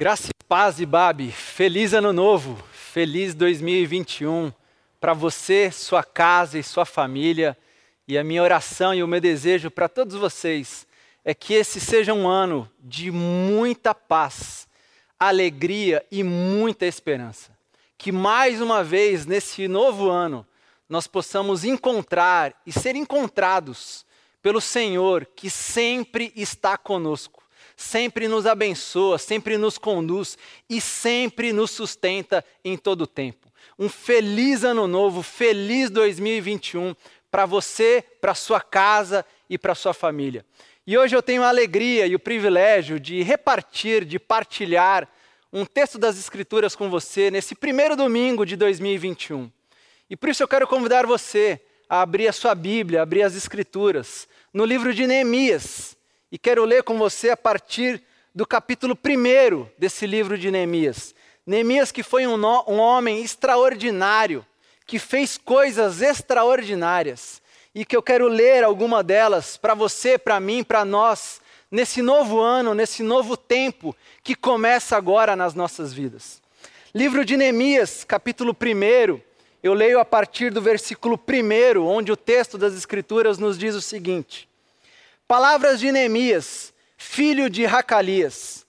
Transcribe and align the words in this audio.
Graça 0.00 0.28
e 0.28 0.44
paz, 0.44 0.78
Ibabe. 0.78 1.32
Feliz 1.32 1.92
ano 1.92 2.12
novo. 2.12 2.56
Feliz 2.70 3.34
2021 3.34 4.52
para 5.00 5.12
você, 5.12 5.72
sua 5.72 6.04
casa 6.04 6.56
e 6.56 6.62
sua 6.62 6.84
família. 6.84 7.58
E 8.06 8.16
a 8.16 8.22
minha 8.22 8.40
oração 8.40 8.94
e 8.94 9.02
o 9.02 9.08
meu 9.08 9.20
desejo 9.20 9.72
para 9.72 9.88
todos 9.88 10.14
vocês 10.14 10.86
é 11.24 11.34
que 11.34 11.52
esse 11.52 11.80
seja 11.80 12.14
um 12.14 12.28
ano 12.28 12.70
de 12.78 13.10
muita 13.10 13.92
paz, 13.92 14.68
alegria 15.18 16.06
e 16.12 16.22
muita 16.22 16.86
esperança. 16.86 17.50
Que 17.98 18.12
mais 18.12 18.60
uma 18.60 18.84
vez 18.84 19.26
nesse 19.26 19.66
novo 19.66 20.08
ano 20.08 20.46
nós 20.88 21.08
possamos 21.08 21.64
encontrar 21.64 22.54
e 22.64 22.70
ser 22.70 22.94
encontrados 22.94 24.06
pelo 24.40 24.60
Senhor 24.60 25.26
que 25.34 25.50
sempre 25.50 26.32
está 26.36 26.78
conosco, 26.78 27.37
sempre 27.78 28.26
nos 28.26 28.44
abençoa, 28.44 29.18
sempre 29.18 29.56
nos 29.56 29.78
conduz 29.78 30.36
e 30.68 30.80
sempre 30.80 31.52
nos 31.52 31.70
sustenta 31.70 32.44
em 32.64 32.76
todo 32.76 33.02
o 33.02 33.06
tempo. 33.06 33.46
Um 33.78 33.88
feliz 33.88 34.64
ano 34.64 34.88
novo, 34.88 35.22
feliz 35.22 35.88
2021 35.88 36.96
para 37.30 37.46
você, 37.46 38.04
para 38.20 38.34
sua 38.34 38.60
casa 38.60 39.24
e 39.48 39.56
para 39.56 39.76
sua 39.76 39.94
família. 39.94 40.44
E 40.84 40.98
hoje 40.98 41.14
eu 41.14 41.22
tenho 41.22 41.44
a 41.44 41.48
alegria 41.48 42.04
e 42.04 42.16
o 42.16 42.18
privilégio 42.18 42.98
de 42.98 43.22
repartir, 43.22 44.04
de 44.04 44.18
partilhar 44.18 45.08
um 45.52 45.64
texto 45.64 45.98
das 45.98 46.18
Escrituras 46.18 46.74
com 46.74 46.90
você 46.90 47.30
nesse 47.30 47.54
primeiro 47.54 47.94
domingo 47.94 48.44
de 48.44 48.56
2021. 48.56 49.48
E 50.10 50.16
por 50.16 50.30
isso 50.30 50.42
eu 50.42 50.48
quero 50.48 50.66
convidar 50.66 51.06
você 51.06 51.60
a 51.88 52.02
abrir 52.02 52.26
a 52.26 52.32
sua 52.32 52.56
Bíblia, 52.56 53.02
abrir 53.02 53.22
as 53.22 53.36
Escrituras, 53.36 54.26
no 54.52 54.64
livro 54.64 54.92
de 54.92 55.06
Neemias. 55.06 55.97
E 56.30 56.36
quero 56.36 56.64
ler 56.66 56.82
com 56.82 56.98
você 56.98 57.30
a 57.30 57.36
partir 57.36 58.02
do 58.34 58.46
capítulo 58.46 58.96
1 59.02 59.66
desse 59.78 60.06
livro 60.06 60.36
de 60.36 60.50
Neemias. 60.50 61.14
Neemias, 61.46 61.90
que 61.90 62.02
foi 62.02 62.26
um, 62.26 62.34
um 62.34 62.78
homem 62.78 63.22
extraordinário, 63.22 64.44
que 64.86 64.98
fez 64.98 65.38
coisas 65.38 66.02
extraordinárias, 66.02 67.40
e 67.74 67.82
que 67.82 67.96
eu 67.96 68.02
quero 68.02 68.28
ler 68.28 68.62
alguma 68.62 69.02
delas 69.02 69.56
para 69.56 69.72
você, 69.72 70.18
para 70.18 70.38
mim, 70.38 70.62
para 70.62 70.84
nós, 70.84 71.40
nesse 71.70 72.02
novo 72.02 72.40
ano, 72.40 72.74
nesse 72.74 73.02
novo 73.02 73.34
tempo 73.34 73.96
que 74.22 74.34
começa 74.34 74.98
agora 74.98 75.34
nas 75.34 75.54
nossas 75.54 75.94
vidas. 75.94 76.42
Livro 76.94 77.24
de 77.24 77.38
Neemias, 77.38 78.04
capítulo 78.04 78.54
1, 78.54 79.20
eu 79.62 79.72
leio 79.72 79.98
a 79.98 80.04
partir 80.04 80.50
do 80.50 80.60
versículo 80.60 81.18
1, 81.18 81.86
onde 81.86 82.12
o 82.12 82.16
texto 82.16 82.58
das 82.58 82.74
Escrituras 82.74 83.38
nos 83.38 83.58
diz 83.58 83.74
o 83.74 83.80
seguinte: 83.80 84.47
Palavras 85.28 85.78
de 85.78 85.92
Neemias, 85.92 86.72
filho 86.96 87.50
de 87.50 87.66
Racalias. 87.66 88.64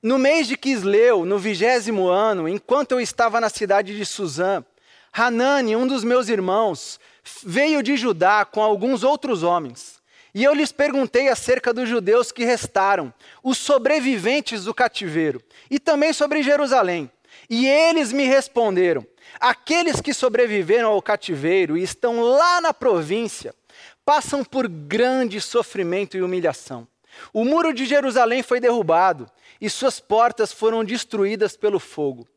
No 0.00 0.16
mês 0.16 0.46
de 0.46 0.56
Quisleu, 0.56 1.24
no 1.24 1.40
vigésimo 1.40 2.06
ano, 2.06 2.48
enquanto 2.48 2.92
eu 2.92 3.00
estava 3.00 3.40
na 3.40 3.48
cidade 3.48 3.96
de 3.96 4.06
Suzã, 4.06 4.64
Hanani, 5.12 5.74
um 5.74 5.88
dos 5.88 6.04
meus 6.04 6.28
irmãos, 6.28 7.00
veio 7.42 7.82
de 7.82 7.96
Judá 7.96 8.44
com 8.44 8.62
alguns 8.62 9.02
outros 9.02 9.42
homens. 9.42 10.00
E 10.32 10.44
eu 10.44 10.54
lhes 10.54 10.70
perguntei 10.70 11.28
acerca 11.28 11.74
dos 11.74 11.88
judeus 11.88 12.30
que 12.30 12.44
restaram, 12.44 13.12
os 13.42 13.58
sobreviventes 13.58 14.66
do 14.66 14.72
cativeiro, 14.72 15.42
e 15.68 15.80
também 15.80 16.12
sobre 16.12 16.44
Jerusalém. 16.44 17.10
E 17.50 17.66
eles 17.66 18.12
me 18.12 18.22
responderam: 18.22 19.04
Aqueles 19.40 20.00
que 20.00 20.14
sobreviveram 20.14 20.90
ao 20.90 21.02
cativeiro 21.02 21.76
e 21.76 21.82
estão 21.82 22.20
lá 22.20 22.60
na 22.60 22.72
província 22.72 23.52
passam 24.04 24.44
por 24.44 24.68
grande 24.68 25.40
sofrimento 25.40 26.16
e 26.16 26.22
humilhação. 26.22 26.86
O 27.32 27.44
muro 27.44 27.72
de 27.72 27.86
Jerusalém 27.86 28.42
foi 28.42 28.60
derrubado 28.60 29.30
e 29.60 29.70
suas 29.70 30.00
portas 30.00 30.52
foram 30.52 30.84
destruídas 30.84 31.56
pelo 31.56 31.78
fogo. 31.78 32.28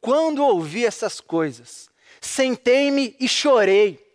Quando 0.00 0.44
ouvi 0.44 0.84
essas 0.84 1.20
coisas, 1.20 1.88
sentei-me 2.20 3.16
e 3.18 3.28
chorei. 3.28 4.06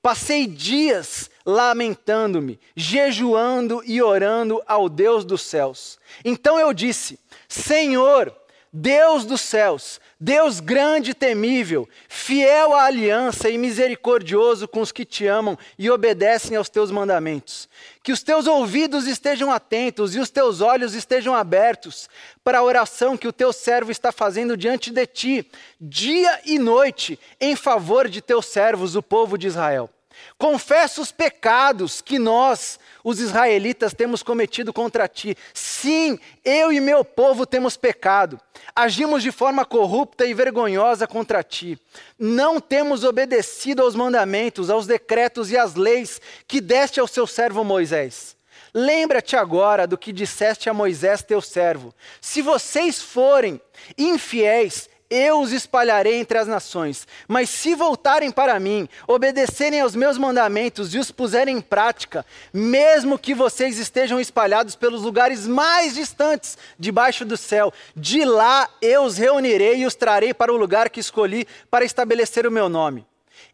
Passei 0.00 0.46
dias 0.46 1.30
lamentando-me, 1.46 2.58
jejuando 2.74 3.82
e 3.84 4.02
orando 4.02 4.60
ao 4.66 4.88
Deus 4.88 5.24
dos 5.24 5.42
céus. 5.42 5.98
Então 6.24 6.58
eu 6.58 6.72
disse: 6.72 7.18
Senhor, 7.48 8.34
Deus 8.74 9.26
dos 9.26 9.42
céus, 9.42 10.00
Deus 10.18 10.58
grande 10.58 11.10
e 11.10 11.14
temível, 11.14 11.86
fiel 12.08 12.72
à 12.72 12.84
aliança 12.84 13.50
e 13.50 13.58
misericordioso 13.58 14.66
com 14.66 14.80
os 14.80 14.90
que 14.90 15.04
te 15.04 15.26
amam 15.26 15.58
e 15.78 15.90
obedecem 15.90 16.56
aos 16.56 16.70
teus 16.70 16.90
mandamentos. 16.90 17.68
Que 18.02 18.12
os 18.12 18.22
teus 18.22 18.46
ouvidos 18.46 19.06
estejam 19.06 19.50
atentos 19.50 20.14
e 20.14 20.18
os 20.18 20.30
teus 20.30 20.62
olhos 20.62 20.94
estejam 20.94 21.34
abertos 21.34 22.08
para 22.42 22.60
a 22.60 22.62
oração 22.62 23.14
que 23.14 23.28
o 23.28 23.32
teu 23.32 23.52
servo 23.52 23.90
está 23.90 24.10
fazendo 24.10 24.56
diante 24.56 24.90
de 24.90 25.06
ti, 25.06 25.50
dia 25.78 26.40
e 26.46 26.58
noite, 26.58 27.20
em 27.38 27.54
favor 27.54 28.08
de 28.08 28.22
teus 28.22 28.46
servos, 28.46 28.96
o 28.96 29.02
povo 29.02 29.36
de 29.36 29.48
Israel. 29.48 29.90
Confessa 30.38 31.00
os 31.00 31.12
pecados 31.12 32.00
que 32.00 32.18
nós, 32.18 32.78
os 33.04 33.20
israelitas, 33.20 33.94
temos 33.94 34.22
cometido 34.22 34.72
contra 34.72 35.08
ti. 35.08 35.36
Sim, 35.54 36.18
eu 36.44 36.72
e 36.72 36.80
meu 36.80 37.04
povo 37.04 37.46
temos 37.46 37.76
pecado. 37.76 38.40
Agimos 38.74 39.22
de 39.22 39.30
forma 39.30 39.64
corrupta 39.64 40.26
e 40.26 40.34
vergonhosa 40.34 41.06
contra 41.06 41.42
ti. 41.42 41.78
Não 42.18 42.60
temos 42.60 43.04
obedecido 43.04 43.82
aos 43.82 43.94
mandamentos, 43.94 44.70
aos 44.70 44.86
decretos 44.86 45.50
e 45.50 45.56
às 45.56 45.74
leis 45.74 46.20
que 46.46 46.60
deste 46.60 47.00
ao 47.00 47.06
seu 47.06 47.26
servo 47.26 47.64
Moisés. 47.64 48.36
Lembra-te 48.74 49.36
agora 49.36 49.86
do 49.86 49.98
que 49.98 50.12
disseste 50.12 50.70
a 50.70 50.74
Moisés, 50.74 51.22
teu 51.22 51.40
servo: 51.40 51.94
se 52.20 52.40
vocês 52.40 53.02
forem 53.02 53.60
infiéis 53.98 54.88
eu 55.12 55.40
os 55.40 55.52
espalharei 55.52 56.14
entre 56.14 56.38
as 56.38 56.48
nações. 56.48 57.06
Mas 57.28 57.50
se 57.50 57.74
voltarem 57.74 58.30
para 58.30 58.58
mim, 58.58 58.88
obedecerem 59.06 59.80
aos 59.80 59.94
meus 59.94 60.16
mandamentos 60.16 60.94
e 60.94 60.98
os 60.98 61.10
puserem 61.10 61.58
em 61.58 61.60
prática, 61.60 62.24
mesmo 62.50 63.18
que 63.18 63.34
vocês 63.34 63.78
estejam 63.78 64.18
espalhados 64.18 64.74
pelos 64.74 65.02
lugares 65.02 65.46
mais 65.46 65.94
distantes 65.94 66.56
debaixo 66.78 67.26
do 67.26 67.36
céu, 67.36 67.70
de 67.94 68.24
lá 68.24 68.68
eu 68.80 69.02
os 69.02 69.18
reunirei 69.18 69.80
e 69.80 69.86
os 69.86 69.94
trarei 69.94 70.32
para 70.32 70.52
o 70.52 70.56
lugar 70.56 70.88
que 70.88 71.00
escolhi 71.00 71.46
para 71.70 71.84
estabelecer 71.84 72.46
o 72.46 72.50
meu 72.50 72.70
nome. 72.70 73.04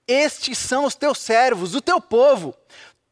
Estes 0.06 0.56
são 0.58 0.84
os 0.84 0.94
teus 0.94 1.18
servos, 1.18 1.74
o 1.74 1.80
teu 1.80 2.00
povo. 2.00 2.54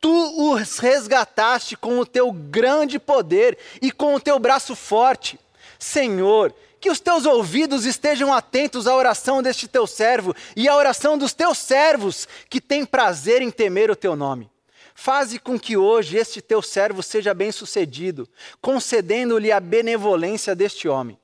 Tu 0.01 0.53
os 0.53 0.79
resgataste 0.79 1.77
com 1.77 1.99
o 1.99 2.07
teu 2.07 2.31
grande 2.31 2.99
poder 2.99 3.59
e 3.83 3.91
com 3.91 4.15
o 4.15 4.21
teu 4.21 4.39
braço 4.39 4.77
forte. 4.77 5.39
Senhor, 5.79 6.55
que 6.87 6.91
os 6.91 7.01
teus 7.01 7.27
ouvidos 7.27 7.85
estejam 7.85 8.33
atentos 8.33 8.87
à 8.87 8.95
oração 8.95 9.43
deste 9.43 9.67
teu 9.67 9.89
servo 9.89 10.33
e 10.55 10.69
à 10.69 10.77
oração 10.77 11.19
dos 11.19 11.33
teus 11.33 11.59
servos 11.59 12.29
que 12.49 12.61
têm 12.61 12.87
prazer 12.87 13.43
em 13.43 13.51
temer 13.51 13.91
o 13.91 13.97
teu 13.97 14.15
nome. 14.15 14.49
Faze 14.95 15.41
com 15.41 15.59
que 15.59 15.77
hoje 15.77 16.17
este 16.17 16.41
teu 16.41 16.63
servo 16.63 17.03
seja 17.03 17.35
bem-sucedido, 17.35 18.29
concedendo-lhe 18.63 19.51
a 19.51 19.59
benevolência 19.59 20.55
deste 20.55 20.87
homem. 20.87 21.19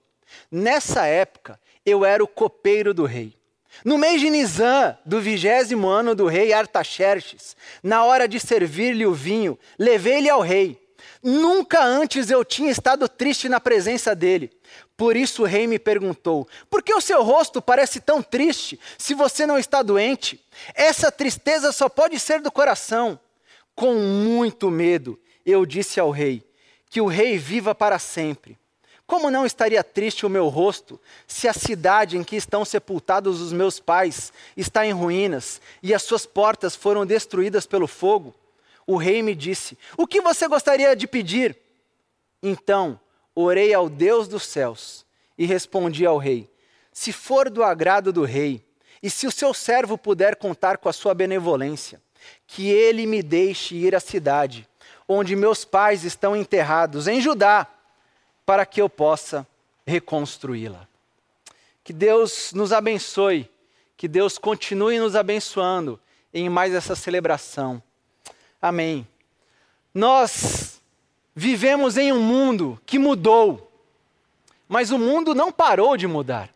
Nessa 0.50 1.06
época, 1.06 1.60
eu 1.86 2.04
era 2.04 2.24
o 2.24 2.26
copeiro 2.26 2.92
do 2.92 3.04
rei. 3.04 3.32
No 3.84 3.96
mês 3.96 4.20
de 4.20 4.30
Nisan, 4.30 4.98
do 5.06 5.20
vigésimo 5.20 5.86
ano 5.86 6.12
do 6.12 6.26
rei 6.26 6.52
Artaxerxes, 6.52 7.56
na 7.84 8.04
hora 8.04 8.26
de 8.26 8.40
servir-lhe 8.40 9.06
o 9.06 9.14
vinho, 9.14 9.56
levei-lhe 9.78 10.28
ao 10.28 10.40
rei. 10.40 10.81
Nunca 11.22 11.82
antes 11.84 12.30
eu 12.30 12.44
tinha 12.44 12.70
estado 12.70 13.08
triste 13.08 13.48
na 13.48 13.60
presença 13.60 14.14
dele. 14.14 14.50
Por 14.96 15.16
isso 15.16 15.42
o 15.42 15.46
rei 15.46 15.66
me 15.66 15.78
perguntou: 15.78 16.48
Por 16.70 16.82
que 16.82 16.94
o 16.94 17.00
seu 17.00 17.22
rosto 17.22 17.60
parece 17.60 18.00
tão 18.00 18.22
triste 18.22 18.78
se 18.98 19.14
você 19.14 19.46
não 19.46 19.58
está 19.58 19.82
doente? 19.82 20.44
Essa 20.74 21.10
tristeza 21.10 21.72
só 21.72 21.88
pode 21.88 22.18
ser 22.18 22.40
do 22.40 22.50
coração. 22.52 23.18
Com 23.74 23.94
muito 23.94 24.70
medo, 24.70 25.18
eu 25.44 25.64
disse 25.66 25.98
ao 25.98 26.10
rei: 26.10 26.44
Que 26.90 27.00
o 27.00 27.06
rei 27.06 27.38
viva 27.38 27.74
para 27.74 27.98
sempre. 27.98 28.58
Como 29.06 29.30
não 29.30 29.44
estaria 29.44 29.84
triste 29.84 30.24
o 30.24 30.30
meu 30.30 30.48
rosto 30.48 30.98
se 31.26 31.46
a 31.46 31.52
cidade 31.52 32.16
em 32.16 32.24
que 32.24 32.36
estão 32.36 32.64
sepultados 32.64 33.40
os 33.40 33.52
meus 33.52 33.78
pais 33.78 34.32
está 34.56 34.86
em 34.86 34.92
ruínas 34.92 35.60
e 35.82 35.92
as 35.92 36.02
suas 36.02 36.24
portas 36.24 36.74
foram 36.74 37.04
destruídas 37.04 37.66
pelo 37.66 37.86
fogo? 37.86 38.34
O 38.86 38.96
rei 38.96 39.22
me 39.22 39.34
disse: 39.34 39.78
O 39.96 40.06
que 40.06 40.20
você 40.20 40.48
gostaria 40.48 40.94
de 40.94 41.06
pedir? 41.06 41.56
Então 42.42 42.98
orei 43.34 43.72
ao 43.72 43.88
Deus 43.88 44.28
dos 44.28 44.44
céus 44.44 45.04
e 45.36 45.46
respondi 45.46 46.04
ao 46.04 46.18
rei: 46.18 46.50
Se 46.92 47.12
for 47.12 47.48
do 47.50 47.62
agrado 47.62 48.12
do 48.12 48.24
rei, 48.24 48.64
e 49.02 49.10
se 49.10 49.26
o 49.26 49.32
seu 49.32 49.52
servo 49.52 49.98
puder 49.98 50.36
contar 50.36 50.78
com 50.78 50.88
a 50.88 50.92
sua 50.92 51.14
benevolência, 51.14 52.00
que 52.46 52.70
ele 52.70 53.06
me 53.06 53.22
deixe 53.22 53.74
ir 53.74 53.94
à 53.94 54.00
cidade 54.00 54.68
onde 55.08 55.36
meus 55.36 55.64
pais 55.64 56.04
estão 56.04 56.36
enterrados, 56.36 57.06
em 57.06 57.20
Judá, 57.20 57.66
para 58.46 58.64
que 58.64 58.80
eu 58.80 58.88
possa 58.88 59.46
reconstruí-la. 59.86 60.88
Que 61.84 61.92
Deus 61.92 62.52
nos 62.52 62.72
abençoe, 62.72 63.50
que 63.96 64.08
Deus 64.08 64.38
continue 64.38 64.98
nos 64.98 65.16
abençoando 65.16 66.00
em 66.32 66.48
mais 66.48 66.72
essa 66.72 66.94
celebração. 66.94 67.82
Amém. 68.62 69.04
Nós 69.92 70.80
vivemos 71.34 71.96
em 71.96 72.12
um 72.12 72.22
mundo 72.22 72.80
que 72.86 72.96
mudou, 72.96 73.72
mas 74.68 74.92
o 74.92 74.98
mundo 74.98 75.34
não 75.34 75.50
parou 75.50 75.96
de 75.96 76.06
mudar. 76.06 76.48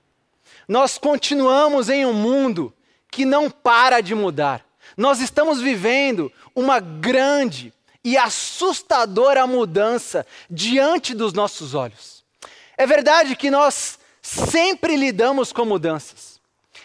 Nós 0.69 0.99
continuamos 0.99 1.91
em 1.91 2.07
um 2.07 2.13
mundo 2.13 2.73
que 3.11 3.25
não 3.25 3.51
para 3.51 4.01
de 4.01 4.15
mudar. 4.15 4.65
Nós 4.97 5.21
estamos 5.21 5.61
vivendo 5.61 6.33
uma 6.55 6.79
grande 6.79 7.75
e 8.05 8.17
assustadora 8.17 9.45
mudança 9.45 10.25
diante 10.49 11.13
dos 11.13 11.33
nossos 11.33 11.75
olhos. 11.75 12.25
É 12.79 12.87
verdade 12.87 13.35
que 13.35 13.51
nós 13.51 13.99
sempre 14.23 14.95
lidamos 14.95 15.53
com 15.53 15.65
mudanças. 15.65 16.41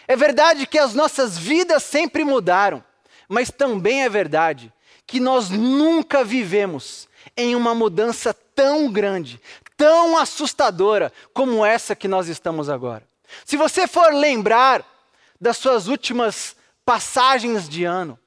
É 0.08 0.16
verdade 0.16 0.66
que 0.66 0.80
as 0.80 0.94
nossas 0.94 1.38
vidas 1.38 1.84
sempre 1.84 2.24
mudaram. 2.24 2.82
Mas 3.28 3.50
também 3.50 4.02
é 4.02 4.08
verdade 4.08 4.72
que 5.12 5.20
nós 5.20 5.50
nunca 5.50 6.24
vivemos 6.24 7.06
em 7.36 7.54
uma 7.54 7.74
mudança 7.74 8.32
tão 8.32 8.90
grande, 8.90 9.38
tão 9.76 10.16
assustadora 10.16 11.12
como 11.34 11.66
essa 11.66 11.94
que 11.94 12.08
nós 12.08 12.28
estamos 12.28 12.70
agora. 12.70 13.06
Se 13.44 13.54
você 13.54 13.86
for 13.86 14.10
lembrar 14.14 14.82
das 15.38 15.58
suas 15.58 15.86
últimas 15.86 16.56
passagens 16.82 17.68
de 17.68 17.84
ano, 17.84 18.18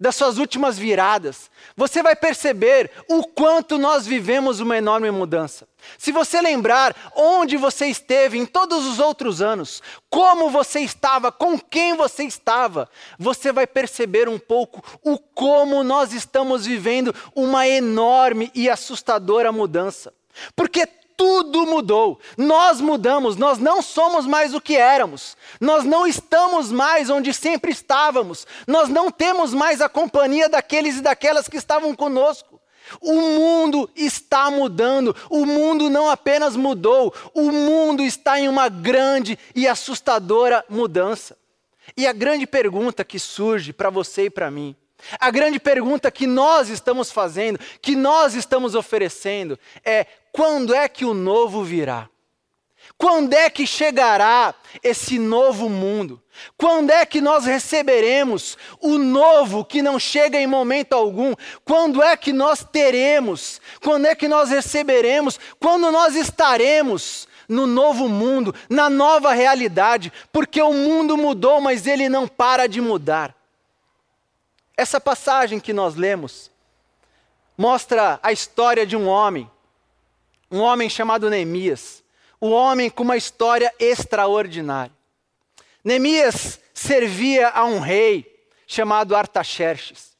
das 0.00 0.16
suas 0.16 0.38
últimas 0.38 0.78
viradas, 0.78 1.50
você 1.76 2.02
vai 2.02 2.16
perceber 2.16 2.90
o 3.06 3.22
quanto 3.22 3.76
nós 3.76 4.06
vivemos 4.06 4.58
uma 4.58 4.78
enorme 4.78 5.10
mudança. 5.10 5.68
Se 5.98 6.10
você 6.10 6.40
lembrar 6.40 6.96
onde 7.14 7.58
você 7.58 7.86
esteve 7.86 8.38
em 8.38 8.46
todos 8.46 8.86
os 8.86 8.98
outros 8.98 9.42
anos, 9.42 9.82
como 10.08 10.48
você 10.48 10.80
estava, 10.80 11.30
com 11.30 11.58
quem 11.58 11.94
você 11.94 12.24
estava, 12.24 12.88
você 13.18 13.52
vai 13.52 13.66
perceber 13.66 14.26
um 14.26 14.38
pouco 14.38 14.82
o 15.04 15.18
como 15.18 15.84
nós 15.84 16.14
estamos 16.14 16.64
vivendo 16.64 17.14
uma 17.34 17.68
enorme 17.68 18.50
e 18.54 18.70
assustadora 18.70 19.52
mudança. 19.52 20.14
Porque 20.56 20.88
tudo 21.20 21.66
mudou. 21.66 22.18
Nós 22.34 22.80
mudamos, 22.80 23.36
nós 23.36 23.58
não 23.58 23.82
somos 23.82 24.24
mais 24.24 24.54
o 24.54 24.60
que 24.60 24.74
éramos. 24.74 25.36
Nós 25.60 25.84
não 25.84 26.06
estamos 26.06 26.72
mais 26.72 27.10
onde 27.10 27.34
sempre 27.34 27.70
estávamos. 27.70 28.46
Nós 28.66 28.88
não 28.88 29.10
temos 29.10 29.52
mais 29.52 29.82
a 29.82 29.88
companhia 29.88 30.48
daqueles 30.48 30.96
e 30.96 31.02
daquelas 31.02 31.46
que 31.46 31.58
estavam 31.58 31.94
conosco. 31.94 32.58
O 33.02 33.12
mundo 33.12 33.90
está 33.94 34.50
mudando. 34.50 35.14
O 35.28 35.44
mundo 35.44 35.90
não 35.90 36.08
apenas 36.08 36.56
mudou, 36.56 37.14
o 37.34 37.52
mundo 37.52 38.02
está 38.02 38.40
em 38.40 38.48
uma 38.48 38.70
grande 38.70 39.38
e 39.54 39.68
assustadora 39.68 40.64
mudança. 40.70 41.36
E 41.98 42.06
a 42.06 42.14
grande 42.14 42.46
pergunta 42.46 43.04
que 43.04 43.18
surge 43.18 43.74
para 43.74 43.90
você 43.90 44.24
e 44.24 44.30
para 44.30 44.50
mim 44.50 44.74
a 45.18 45.30
grande 45.30 45.58
pergunta 45.58 46.10
que 46.10 46.26
nós 46.26 46.68
estamos 46.68 47.10
fazendo, 47.10 47.58
que 47.80 47.96
nós 47.96 48.34
estamos 48.34 48.74
oferecendo, 48.74 49.58
é: 49.84 50.06
quando 50.32 50.74
é 50.74 50.88
que 50.88 51.04
o 51.04 51.14
novo 51.14 51.62
virá? 51.64 52.08
Quando 52.96 53.32
é 53.32 53.48
que 53.48 53.66
chegará 53.66 54.54
esse 54.82 55.18
novo 55.18 55.68
mundo? 55.68 56.22
Quando 56.56 56.90
é 56.90 57.06
que 57.06 57.20
nós 57.20 57.46
receberemos 57.46 58.58
o 58.80 58.98
novo 58.98 59.64
que 59.64 59.80
não 59.80 59.98
chega 59.98 60.38
em 60.38 60.46
momento 60.46 60.92
algum? 60.92 61.34
Quando 61.64 62.02
é 62.02 62.16
que 62.16 62.32
nós 62.32 62.62
teremos? 62.62 63.60
Quando 63.82 64.06
é 64.06 64.14
que 64.14 64.28
nós 64.28 64.50
receberemos? 64.50 65.40
Quando 65.58 65.90
nós 65.90 66.14
estaremos 66.14 67.26
no 67.48 67.66
novo 67.66 68.08
mundo, 68.08 68.54
na 68.68 68.90
nova 68.90 69.32
realidade? 69.32 70.12
Porque 70.30 70.60
o 70.60 70.72
mundo 70.72 71.16
mudou, 71.16 71.60
mas 71.60 71.86
ele 71.86 72.08
não 72.08 72.28
para 72.28 72.66
de 72.66 72.80
mudar. 72.80 73.34
Essa 74.76 75.00
passagem 75.00 75.58
que 75.58 75.72
nós 75.72 75.94
lemos 75.94 76.50
mostra 77.56 78.18
a 78.22 78.32
história 78.32 78.86
de 78.86 78.96
um 78.96 79.06
homem, 79.06 79.50
um 80.50 80.60
homem 80.60 80.90
chamado 80.90 81.30
Neemias, 81.30 82.02
um 82.40 82.50
homem 82.50 82.90
com 82.90 83.02
uma 83.02 83.16
história 83.16 83.72
extraordinária. 83.78 84.92
Neemias 85.84 86.60
servia 86.74 87.48
a 87.48 87.64
um 87.64 87.78
rei 87.78 88.26
chamado 88.66 89.14
Artaxerxes. 89.14 90.10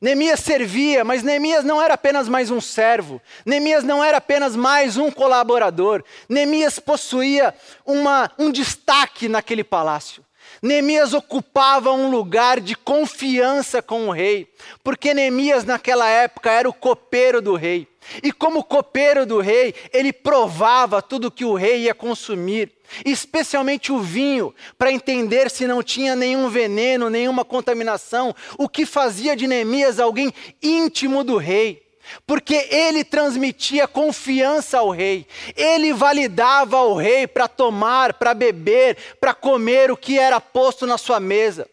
Neemias 0.00 0.40
servia, 0.40 1.04
mas 1.04 1.22
Neemias 1.22 1.64
não 1.64 1.80
era 1.80 1.94
apenas 1.94 2.28
mais 2.28 2.50
um 2.50 2.60
servo, 2.60 3.20
Neemias 3.44 3.82
não 3.82 4.04
era 4.04 4.18
apenas 4.18 4.54
mais 4.54 4.96
um 4.96 5.10
colaborador, 5.10 6.04
Neemias 6.28 6.78
possuía 6.78 7.54
uma, 7.84 8.30
um 8.38 8.50
destaque 8.50 9.26
naquele 9.28 9.64
palácio. 9.64 10.24
Neemias 10.62 11.12
ocupava 11.12 11.92
um 11.92 12.10
lugar 12.10 12.60
de 12.60 12.74
confiança 12.74 13.82
com 13.82 14.08
o 14.08 14.12
rei, 14.12 14.48
porque 14.82 15.14
Neemias 15.14 15.64
naquela 15.64 16.08
época 16.08 16.50
era 16.50 16.68
o 16.68 16.72
copeiro 16.72 17.42
do 17.42 17.54
rei. 17.54 17.88
E 18.22 18.32
como 18.32 18.62
copeiro 18.62 19.26
do 19.26 19.40
rei, 19.40 19.74
ele 19.92 20.12
provava 20.12 21.02
tudo 21.02 21.30
que 21.30 21.44
o 21.44 21.54
rei 21.54 21.82
ia 21.82 21.94
consumir, 21.94 22.72
especialmente 23.04 23.90
o 23.90 23.98
vinho, 23.98 24.54
para 24.78 24.92
entender 24.92 25.50
se 25.50 25.66
não 25.66 25.82
tinha 25.82 26.14
nenhum 26.14 26.48
veneno, 26.48 27.10
nenhuma 27.10 27.44
contaminação, 27.44 28.34
o 28.56 28.68
que 28.68 28.86
fazia 28.86 29.34
de 29.36 29.46
Neemias 29.46 29.98
alguém 29.98 30.32
íntimo 30.62 31.24
do 31.24 31.36
rei 31.36 31.85
porque 32.26 32.68
ele 32.70 33.04
transmitia 33.04 33.88
confiança 33.88 34.78
ao 34.78 34.90
rei, 34.90 35.26
ele 35.56 35.92
validava 35.92 36.76
ao 36.76 36.94
rei 36.94 37.26
para 37.26 37.48
tomar, 37.48 38.14
para 38.14 38.34
beber, 38.34 38.96
para 39.20 39.34
comer 39.34 39.90
o 39.90 39.96
que 39.96 40.18
era 40.18 40.40
posto 40.40 40.86
na 40.86 40.98
sua 40.98 41.20
mesa. 41.20 41.68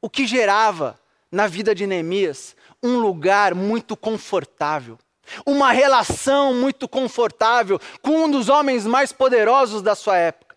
O 0.00 0.10
que 0.10 0.26
gerava 0.26 0.98
na 1.30 1.46
vida 1.46 1.74
de 1.74 1.86
Neemias 1.86 2.56
um 2.82 2.98
lugar 2.98 3.54
muito 3.54 3.96
confortável, 3.96 4.98
uma 5.44 5.72
relação 5.72 6.54
muito 6.54 6.88
confortável 6.88 7.80
com 8.00 8.24
um 8.24 8.30
dos 8.30 8.48
homens 8.48 8.86
mais 8.86 9.12
poderosos 9.12 9.82
da 9.82 9.94
sua 9.94 10.16
época. 10.16 10.56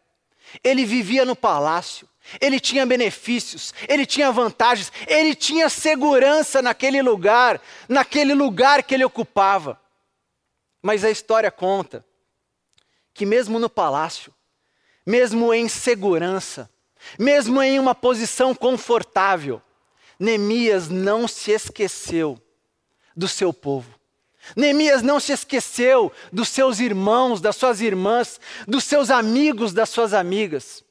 Ele 0.63 0.85
vivia 0.85 1.25
no 1.25 1.35
palácio, 1.35 2.07
ele 2.39 2.59
tinha 2.59 2.85
benefícios, 2.85 3.73
ele 3.87 4.05
tinha 4.05 4.31
vantagens, 4.31 4.91
ele 5.07 5.33
tinha 5.35 5.69
segurança 5.69 6.61
naquele 6.61 7.01
lugar, 7.01 7.61
naquele 7.87 8.33
lugar 8.33 8.83
que 8.83 8.93
ele 8.93 9.05
ocupava. 9.05 9.79
Mas 10.81 11.03
a 11.03 11.09
história 11.09 11.51
conta 11.51 12.05
que, 13.13 13.25
mesmo 13.25 13.59
no 13.59 13.69
palácio, 13.69 14.33
mesmo 15.05 15.53
em 15.53 15.67
segurança, 15.67 16.69
mesmo 17.17 17.61
em 17.61 17.79
uma 17.79 17.95
posição 17.95 18.53
confortável, 18.53 19.61
Neemias 20.19 20.89
não 20.89 21.27
se 21.27 21.51
esqueceu 21.51 22.39
do 23.15 23.27
seu 23.27 23.53
povo. 23.53 23.99
Neemias 24.55 25.01
não 25.01 25.19
se 25.19 25.31
esqueceu 25.31 26.11
dos 26.31 26.49
seus 26.49 26.79
irmãos, 26.79 27.39
das 27.41 27.55
suas 27.55 27.81
irmãs, 27.81 28.39
dos 28.67 28.83
seus 28.83 29.09
amigos, 29.09 29.73
das 29.73 29.89
suas 29.89 30.13
amigas. 30.13 30.83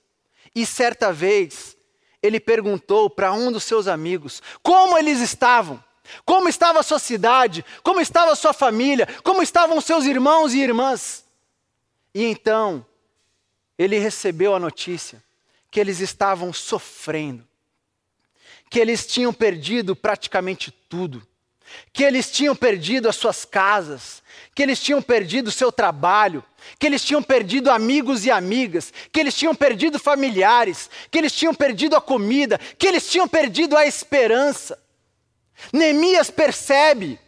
E 0.59 0.67
certa 0.67 1.13
vez, 1.13 1.77
ele 2.21 2.41
perguntou 2.41 3.09
para 3.09 3.33
um 3.33 3.53
dos 3.53 3.63
seus 3.63 3.87
amigos 3.87 4.43
como 4.61 4.99
eles 4.99 5.21
estavam, 5.21 5.81
como 6.25 6.49
estava 6.49 6.81
a 6.81 6.83
sua 6.83 6.99
cidade, 6.99 7.65
como 7.81 8.01
estava 8.01 8.33
a 8.33 8.35
sua 8.35 8.53
família, 8.53 9.07
como 9.23 9.41
estavam 9.41 9.81
seus 9.81 10.05
irmãos 10.05 10.53
e 10.55 10.59
irmãs. 10.59 11.25
E 12.13 12.25
então, 12.25 12.85
ele 13.79 14.01
recebeu 14.01 14.53
a 14.53 14.59
notícia 14.59 15.23
que 15.71 15.79
eles 15.79 16.01
estavam 16.01 16.53
sofrendo, 16.53 17.47
que 18.69 18.81
eles 18.81 19.07
tinham 19.07 19.33
perdido 19.33 19.95
praticamente 19.95 20.73
tudo, 20.73 21.25
que 21.93 22.05
eles 22.05 22.31
tinham 22.31 22.55
perdido 22.55 23.09
as 23.09 23.17
suas 23.17 23.45
casas, 23.45 24.23
que 24.55 24.63
eles 24.63 24.81
tinham 24.81 25.01
perdido 25.01 25.49
o 25.49 25.53
seu 25.53 25.71
trabalho, 25.71 26.45
que 26.79 26.87
eles 26.87 27.05
tinham 27.05 27.23
perdido 27.23 27.71
amigos 27.71 28.25
e 28.25 28.31
amigas, 28.31 28.93
que 29.13 29.21
eles 29.21 29.35
tinham 29.35 29.55
perdido 29.55 29.99
familiares, 29.99 30.91
que 31.11 31.19
eles 31.19 31.33
tinham 31.33 31.55
perdido 31.55 31.97
a 31.97 32.01
comida, 32.01 32.59
que 32.79 32.87
eles 32.87 33.09
tinham 33.09 33.29
perdido 33.29 33.77
a 33.77 33.87
esperança. 33.87 34.79
Neemias 35.73 36.31
percebe 36.31 37.19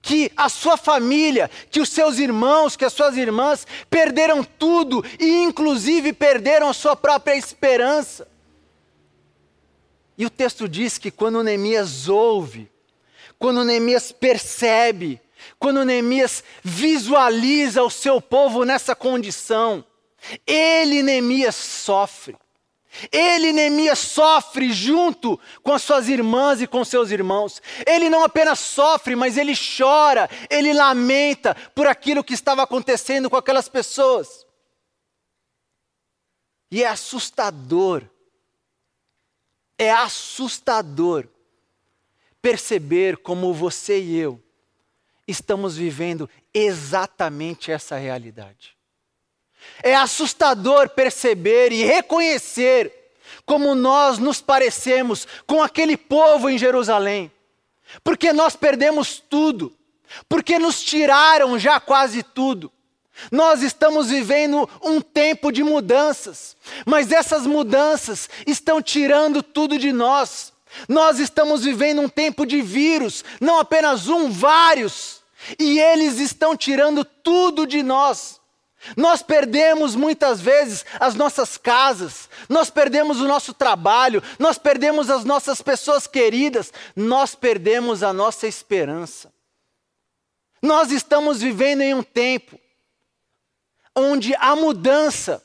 que 0.00 0.32
a 0.36 0.48
sua 0.48 0.76
família, 0.76 1.48
que 1.70 1.80
os 1.80 1.88
seus 1.88 2.18
irmãos, 2.18 2.74
que 2.74 2.84
as 2.84 2.92
suas 2.92 3.16
irmãs 3.16 3.66
perderam 3.88 4.42
tudo 4.42 5.04
e, 5.18 5.42
inclusive, 5.42 6.12
perderam 6.12 6.68
a 6.68 6.74
sua 6.74 6.96
própria 6.96 7.36
esperança. 7.36 8.26
E 10.18 10.26
o 10.26 10.30
texto 10.30 10.68
diz 10.68 10.98
que 10.98 11.10
quando 11.10 11.42
Neemias 11.42 12.08
ouve, 12.08 12.71
quando 13.42 13.64
Neemias 13.64 14.12
percebe 14.12 15.20
quando 15.58 15.84
Neemias 15.84 16.44
visualiza 16.62 17.82
o 17.82 17.90
seu 17.90 18.20
povo 18.20 18.64
nessa 18.64 18.94
condição, 18.94 19.84
ele, 20.46 21.02
Neemias, 21.02 21.56
sofre. 21.56 22.36
Ele, 23.10 23.52
Neemias, 23.52 23.98
sofre 23.98 24.72
junto 24.72 25.40
com 25.60 25.72
as 25.72 25.82
suas 25.82 26.08
irmãs 26.08 26.62
e 26.62 26.68
com 26.68 26.84
seus 26.84 27.10
irmãos. 27.10 27.60
Ele 27.84 28.08
não 28.08 28.22
apenas 28.22 28.60
sofre, 28.60 29.16
mas 29.16 29.36
ele 29.36 29.54
chora, 29.56 30.30
ele 30.48 30.72
lamenta 30.72 31.52
por 31.74 31.88
aquilo 31.88 32.22
que 32.22 32.34
estava 32.34 32.62
acontecendo 32.62 33.28
com 33.28 33.36
aquelas 33.36 33.68
pessoas. 33.68 34.46
E 36.70 36.84
é 36.84 36.86
assustador, 36.86 38.04
é 39.76 39.90
assustador 39.90 41.26
perceber 42.42 43.16
como 43.18 43.54
você 43.54 44.00
e 44.00 44.18
eu 44.18 44.42
estamos 45.26 45.76
vivendo 45.76 46.28
exatamente 46.52 47.70
essa 47.70 47.96
realidade. 47.96 48.76
É 49.82 49.94
assustador 49.94 50.88
perceber 50.90 51.72
e 51.72 51.84
reconhecer 51.84 52.92
como 53.46 53.74
nós 53.74 54.18
nos 54.18 54.40
parecemos 54.40 55.26
com 55.46 55.62
aquele 55.62 55.96
povo 55.96 56.50
em 56.50 56.58
Jerusalém, 56.58 57.30
porque 58.02 58.32
nós 58.32 58.56
perdemos 58.56 59.20
tudo, 59.20 59.72
porque 60.28 60.58
nos 60.58 60.82
tiraram 60.82 61.58
já 61.58 61.78
quase 61.80 62.22
tudo. 62.22 62.70
Nós 63.30 63.62
estamos 63.62 64.08
vivendo 64.08 64.68
um 64.82 65.00
tempo 65.00 65.52
de 65.52 65.62
mudanças, 65.62 66.56
mas 66.84 67.12
essas 67.12 67.46
mudanças 67.46 68.28
estão 68.46 68.82
tirando 68.82 69.42
tudo 69.42 69.78
de 69.78 69.92
nós. 69.92 70.51
Nós 70.88 71.18
estamos 71.18 71.64
vivendo 71.64 72.00
um 72.00 72.08
tempo 72.08 72.46
de 72.46 72.62
vírus, 72.62 73.24
não 73.40 73.58
apenas 73.58 74.08
um, 74.08 74.30
vários, 74.30 75.22
e 75.58 75.78
eles 75.78 76.18
estão 76.18 76.56
tirando 76.56 77.04
tudo 77.04 77.66
de 77.66 77.82
nós. 77.82 78.40
Nós 78.96 79.22
perdemos 79.22 79.94
muitas 79.94 80.40
vezes 80.40 80.84
as 80.98 81.14
nossas 81.14 81.56
casas, 81.56 82.28
nós 82.48 82.68
perdemos 82.68 83.20
o 83.20 83.28
nosso 83.28 83.54
trabalho, 83.54 84.22
nós 84.38 84.58
perdemos 84.58 85.08
as 85.08 85.24
nossas 85.24 85.62
pessoas 85.62 86.06
queridas, 86.06 86.72
nós 86.96 87.34
perdemos 87.34 88.02
a 88.02 88.12
nossa 88.12 88.46
esperança. 88.46 89.32
Nós 90.60 90.90
estamos 90.90 91.40
vivendo 91.40 91.82
em 91.82 91.94
um 91.94 92.02
tempo 92.02 92.58
onde 93.94 94.34
a 94.36 94.56
mudança, 94.56 95.42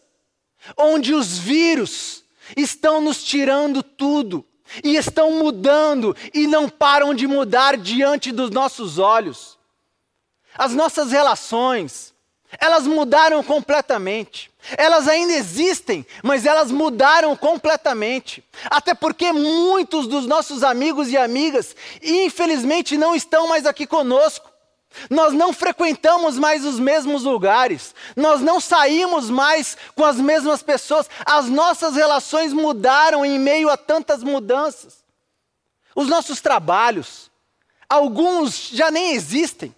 onde 0.75 1.13
os 1.13 1.37
vírus 1.37 2.23
estão 2.55 3.01
nos 3.01 3.23
tirando 3.23 3.83
tudo 3.83 4.45
e 4.83 4.95
estão 4.95 5.31
mudando 5.31 6.15
e 6.33 6.47
não 6.47 6.69
param 6.69 7.13
de 7.13 7.27
mudar 7.27 7.77
diante 7.77 8.31
dos 8.31 8.49
nossos 8.49 8.97
olhos. 8.97 9.57
As 10.57 10.73
nossas 10.73 11.11
relações, 11.11 12.13
elas 12.59 12.87
mudaram 12.87 13.43
completamente. 13.43 14.49
Elas 14.77 15.07
ainda 15.07 15.33
existem, 15.33 16.05
mas 16.23 16.45
elas 16.45 16.71
mudaram 16.71 17.35
completamente. 17.35 18.43
Até 18.65 18.93
porque 18.93 19.31
muitos 19.31 20.07
dos 20.07 20.25
nossos 20.25 20.63
amigos 20.63 21.09
e 21.09 21.17
amigas, 21.17 21.75
infelizmente, 22.01 22.97
não 22.97 23.15
estão 23.15 23.47
mais 23.47 23.65
aqui 23.65 23.85
conosco. 23.85 24.46
Nós 25.09 25.33
não 25.33 25.53
frequentamos 25.53 26.37
mais 26.37 26.65
os 26.65 26.79
mesmos 26.79 27.23
lugares, 27.23 27.93
nós 28.15 28.41
não 28.41 28.59
saímos 28.59 29.29
mais 29.29 29.77
com 29.95 30.03
as 30.03 30.17
mesmas 30.17 30.63
pessoas, 30.63 31.09
as 31.25 31.47
nossas 31.47 31.95
relações 31.95 32.53
mudaram 32.53 33.25
em 33.25 33.37
meio 33.37 33.69
a 33.69 33.77
tantas 33.77 34.23
mudanças. 34.23 35.05
Os 35.95 36.07
nossos 36.07 36.41
trabalhos, 36.41 37.31
alguns 37.89 38.69
já 38.69 38.91
nem 38.91 39.13
existem. 39.13 39.75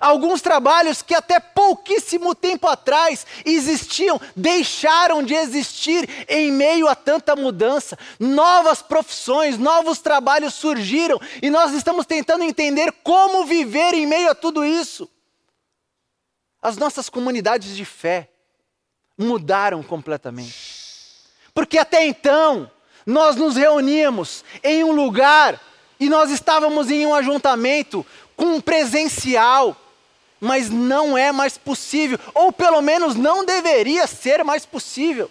Alguns 0.00 0.42
trabalhos 0.42 1.02
que 1.02 1.14
até 1.14 1.40
pouquíssimo 1.40 2.34
tempo 2.34 2.66
atrás 2.66 3.26
existiam, 3.44 4.20
deixaram 4.36 5.22
de 5.22 5.34
existir 5.34 6.26
em 6.28 6.52
meio 6.52 6.88
a 6.88 6.94
tanta 6.94 7.34
mudança. 7.34 7.98
Novas 8.18 8.82
profissões, 8.82 9.58
novos 9.58 9.98
trabalhos 9.98 10.54
surgiram 10.54 11.18
e 11.42 11.50
nós 11.50 11.72
estamos 11.72 12.06
tentando 12.06 12.44
entender 12.44 12.92
como 13.02 13.46
viver 13.46 13.94
em 13.94 14.06
meio 14.06 14.30
a 14.30 14.34
tudo 14.34 14.64
isso. 14.64 15.08
As 16.60 16.76
nossas 16.76 17.08
comunidades 17.08 17.76
de 17.76 17.84
fé 17.84 18.28
mudaram 19.16 19.82
completamente. 19.82 20.78
Porque 21.54 21.78
até 21.78 22.06
então, 22.06 22.70
nós 23.04 23.36
nos 23.36 23.56
reuníamos 23.56 24.44
em 24.62 24.84
um 24.84 24.92
lugar 24.92 25.60
e 25.98 26.08
nós 26.08 26.30
estávamos 26.30 26.90
em 26.90 27.06
um 27.06 27.14
ajuntamento 27.14 28.04
com 28.38 28.54
um 28.54 28.60
presencial, 28.60 29.76
mas 30.40 30.70
não 30.70 31.18
é 31.18 31.32
mais 31.32 31.58
possível, 31.58 32.18
ou 32.32 32.52
pelo 32.52 32.80
menos 32.80 33.16
não 33.16 33.44
deveria 33.44 34.06
ser 34.06 34.44
mais 34.44 34.64
possível. 34.64 35.28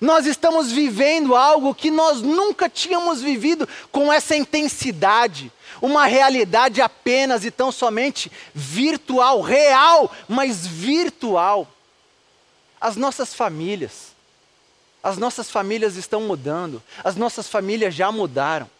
Nós 0.00 0.26
estamos 0.26 0.70
vivendo 0.70 1.34
algo 1.34 1.74
que 1.74 1.90
nós 1.90 2.22
nunca 2.22 2.68
tínhamos 2.68 3.20
vivido 3.20 3.68
com 3.90 4.12
essa 4.12 4.36
intensidade, 4.36 5.50
uma 5.82 6.06
realidade 6.06 6.80
apenas 6.80 7.44
e 7.44 7.50
tão 7.50 7.72
somente 7.72 8.30
virtual, 8.54 9.40
real, 9.40 10.10
mas 10.28 10.64
virtual. 10.64 11.66
As 12.80 12.94
nossas 12.94 13.34
famílias, 13.34 14.14
as 15.02 15.18
nossas 15.18 15.50
famílias 15.50 15.96
estão 15.96 16.20
mudando, 16.20 16.80
as 17.02 17.16
nossas 17.16 17.48
famílias 17.48 17.92
já 17.92 18.12
mudaram. 18.12 18.70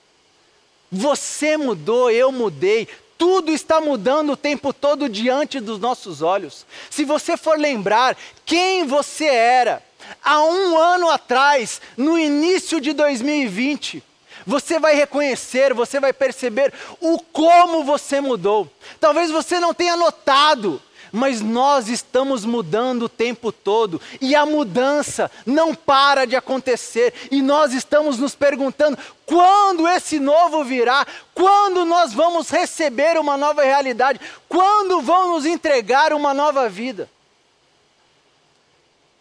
Você 0.93 1.57
mudou, 1.57 2.11
eu 2.11 2.31
mudei, 2.31 2.87
tudo 3.19 3.53
está 3.53 3.81
mudando 3.81 4.33
o 4.33 4.37
tempo 4.37 4.73
todo 4.73 5.09
diante 5.09 5.61
dos 5.61 5.79
nossos 5.79 6.23
olhos. 6.23 6.67
Se 6.91 7.05
você 7.05 7.37
for 7.37 7.59
lembrar 7.59 8.17
quem 8.45 8.87
você 8.87 9.27
era 9.27 9.83
há 10.23 10.43
um 10.43 10.77
ano 10.77 11.11
atrás, 11.11 11.81
no 11.97 12.19
início 12.19 12.81
de 12.81 12.93
2020, 12.93 14.03
você 14.47 14.79
vai 14.79 14.95
reconhecer, 14.95 15.75
você 15.75 15.99
vai 15.99 16.13
perceber 16.13 16.73
o 17.01 17.19
como 17.19 17.83
você 17.85 18.21
mudou. 18.21 18.71
Talvez 19.01 19.31
você 19.31 19.59
não 19.59 19.75
tenha 19.75 19.97
notado, 19.97 20.81
mas 21.13 21.41
nós 21.41 21.89
estamos 21.89 22.45
mudando 22.45 23.05
o 23.05 23.09
tempo 23.09 23.51
todo 23.53 24.01
e 24.21 24.35
a 24.35 24.45
mudança 24.45 25.31
não 25.45 25.75
para 25.75 26.25
de 26.25 26.37
acontecer 26.37 27.13
e 27.31 27.41
nós 27.43 27.73
estamos 27.73 28.19
nos 28.19 28.35
perguntando 28.35 28.99
quando 29.25 29.89
esse 29.89 30.21
novo 30.21 30.65
virá, 30.65 31.07
quando 31.35 31.85
nós 31.85 32.13
vamos 32.13 32.49
receber 32.51 33.19
uma 33.19 33.37
nova 33.37 33.63
realidade, 33.63 34.21
quando 34.49 35.01
vão 35.01 35.35
nos 35.35 35.45
entregar 35.45 36.13
uma 36.13 36.33
nova 36.33 36.69
vida. 36.69 37.11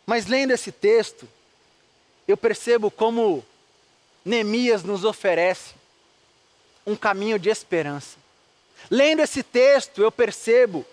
Mas 0.05 0.27
lendo 0.27 0.51
esse 0.51 0.71
texto, 0.71 1.27
eu 2.27 2.37
percebo 2.37 2.91
como 2.91 3.43
Neemias 4.23 4.83
nos 4.83 5.03
oferece 5.03 5.73
um 6.85 6.95
caminho 6.95 7.39
de 7.39 7.49
esperança. 7.49 8.17
Lendo 8.89 9.21
esse 9.21 9.41
texto, 9.41 10.01
eu 10.01 10.11
percebo 10.11 10.85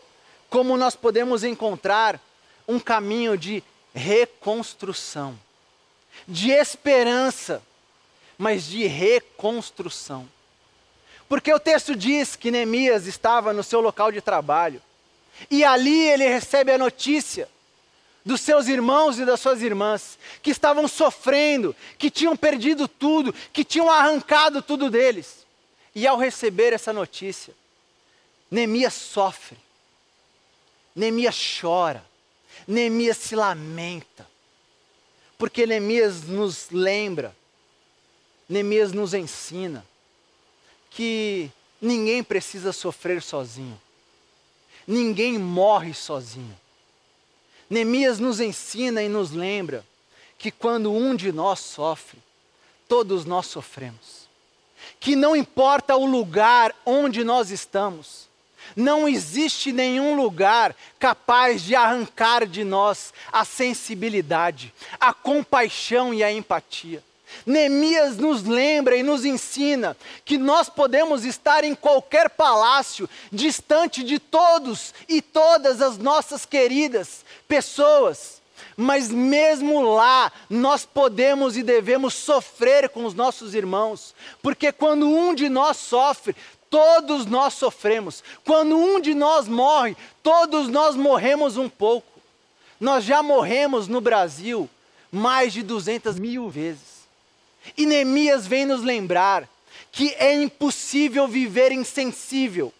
como 0.53 0.77
nós 0.77 0.95
podemos 0.95 1.45
encontrar 1.45 2.21
um 2.69 2.79
caminho 2.79 3.39
de 3.39 3.65
reconstrução, 3.95 5.39
de 6.29 6.51
esperança, 6.51 7.63
mas 8.37 8.67
de 8.67 8.87
reconstrução. 8.87 10.29
Porque 11.27 11.51
o 11.51 11.59
texto 11.59 11.97
diz 11.97 12.37
que 12.37 12.51
Neemias 12.51 13.07
estava 13.07 13.55
no 13.55 13.63
seu 13.63 13.81
local 13.81 14.13
de 14.13 14.21
trabalho, 14.21 14.83
e 15.51 15.65
ali 15.65 16.07
ele 16.11 16.29
recebe 16.29 16.71
a 16.71 16.77
notícia 16.77 17.49
dos 18.23 18.43
seus 18.43 18.69
irmãos 18.69 19.19
e 19.19 19.25
das 19.25 19.41
suas 19.41 19.63
irmãs, 19.63 20.19
que 20.43 20.51
estavam 20.51 20.87
sofrendo, 20.87 21.75
que 21.97 22.11
tinham 22.11 22.37
perdido 22.37 22.87
tudo, 22.87 23.35
que 23.55 23.65
tinham 23.65 23.91
arrancado 23.91 24.61
tudo 24.61 24.91
deles. 24.91 25.47
E 25.95 26.07
ao 26.07 26.19
receber 26.19 26.75
essa 26.75 26.93
notícia, 26.93 27.55
Neemias 28.51 28.93
sofre, 28.93 29.57
Neemias 30.95 31.37
chora, 31.61 32.05
Neemias 32.67 33.17
se 33.17 33.35
lamenta, 33.35 34.29
porque 35.39 35.67
Neemias 35.67 36.25
nos 36.25 36.71
lembra, 36.71 37.35
Neemias 38.49 38.93
nos 38.93 39.15
ensina 39.15 39.85
que 40.91 41.51
ninguém 41.81 42.23
precisa 42.23 42.73
sofrer 42.73 43.23
sozinho, 43.23 43.81
ninguém 44.87 45.39
morre 45.39 45.95
sozinho. 45.95 46.57
Neemias 47.71 48.19
nos 48.19 48.39
ensina 48.39 49.03
e 49.03 49.09
nos 49.09 49.31
lembra 49.31 49.83
que 50.37 50.51
quando 50.51 50.93
um 50.93 51.17
de 51.17 51.33
nós 51.33 51.61
sofre, 51.61 52.19
todos 52.87 53.25
nós 53.25 53.47
sofremos. 53.47 54.29
Que 55.01 55.17
não 55.17 55.35
importa 55.35 55.97
o 55.97 56.05
lugar 56.05 56.75
onde 56.85 57.25
nós 57.25 57.51
estamos, 57.51 58.29
não 58.77 59.09
existe 59.09 59.73
nenhum 59.73 60.15
lugar 60.15 60.75
capaz 60.99 61.63
de 61.63 61.75
arrancar 61.75 62.47
de 62.47 62.65
nós 62.65 63.13
a 63.33 63.45
sensibilidade, 63.45 64.73
a 65.01 65.13
compaixão 65.13 66.13
e 66.13 66.23
a 66.23 66.33
empatia. 66.33 67.03
Neemias 67.47 68.17
nos 68.17 68.45
lembra 68.45 68.97
e 68.97 69.03
nos 69.03 69.25
ensina 69.25 69.97
que 70.25 70.39
nós 70.39 70.69
podemos 70.69 71.25
estar 71.25 71.65
em 71.65 71.75
qualquer 71.75 72.31
palácio, 72.31 73.09
distante 73.33 74.05
de 74.05 74.19
todos 74.19 74.95
e 75.09 75.21
todas 75.21 75.81
as 75.81 75.99
nossas 75.99 76.45
queridas 76.45 77.25
pessoas, 77.49 78.41
mas 78.77 79.11
mesmo 79.11 79.83
lá 79.83 80.31
nós 80.49 80.85
podemos 80.85 81.57
e 81.57 81.63
devemos 81.63 82.15
sofrer 82.15 82.89
com 82.89 83.05
os 83.05 83.15
nossos 83.15 83.55
irmãos, 83.55 84.15
porque 84.43 84.71
quando 84.71 85.09
um 85.09 85.35
de 85.35 85.49
nós 85.49 85.77
sofre, 85.77 86.37
Todos 86.73 87.27
nós 87.27 87.53
sofremos. 87.53 88.25
Quando 88.47 88.75
um 88.75 88.99
de 88.99 89.13
nós 89.13 89.47
morre, 89.47 89.95
todos 90.23 90.69
nós 90.69 90.97
morremos 90.97 91.59
um 91.59 91.69
pouco. 91.69 92.19
Nós 92.81 93.05
já 93.05 93.23
morremos 93.23 93.89
no 93.89 94.01
Brasil 94.01 94.71
mais 95.11 95.53
de 95.53 95.63
200 95.63 96.19
mil 96.19 96.49
vezes. 96.49 97.07
E 97.77 97.85
Neemias 97.85 98.47
vem 98.47 98.65
nos 98.65 98.83
lembrar 98.83 99.47
que 99.93 100.15
é 100.15 100.33
impossível 100.33 101.29
viver 101.29 101.73
insensível 101.73 102.73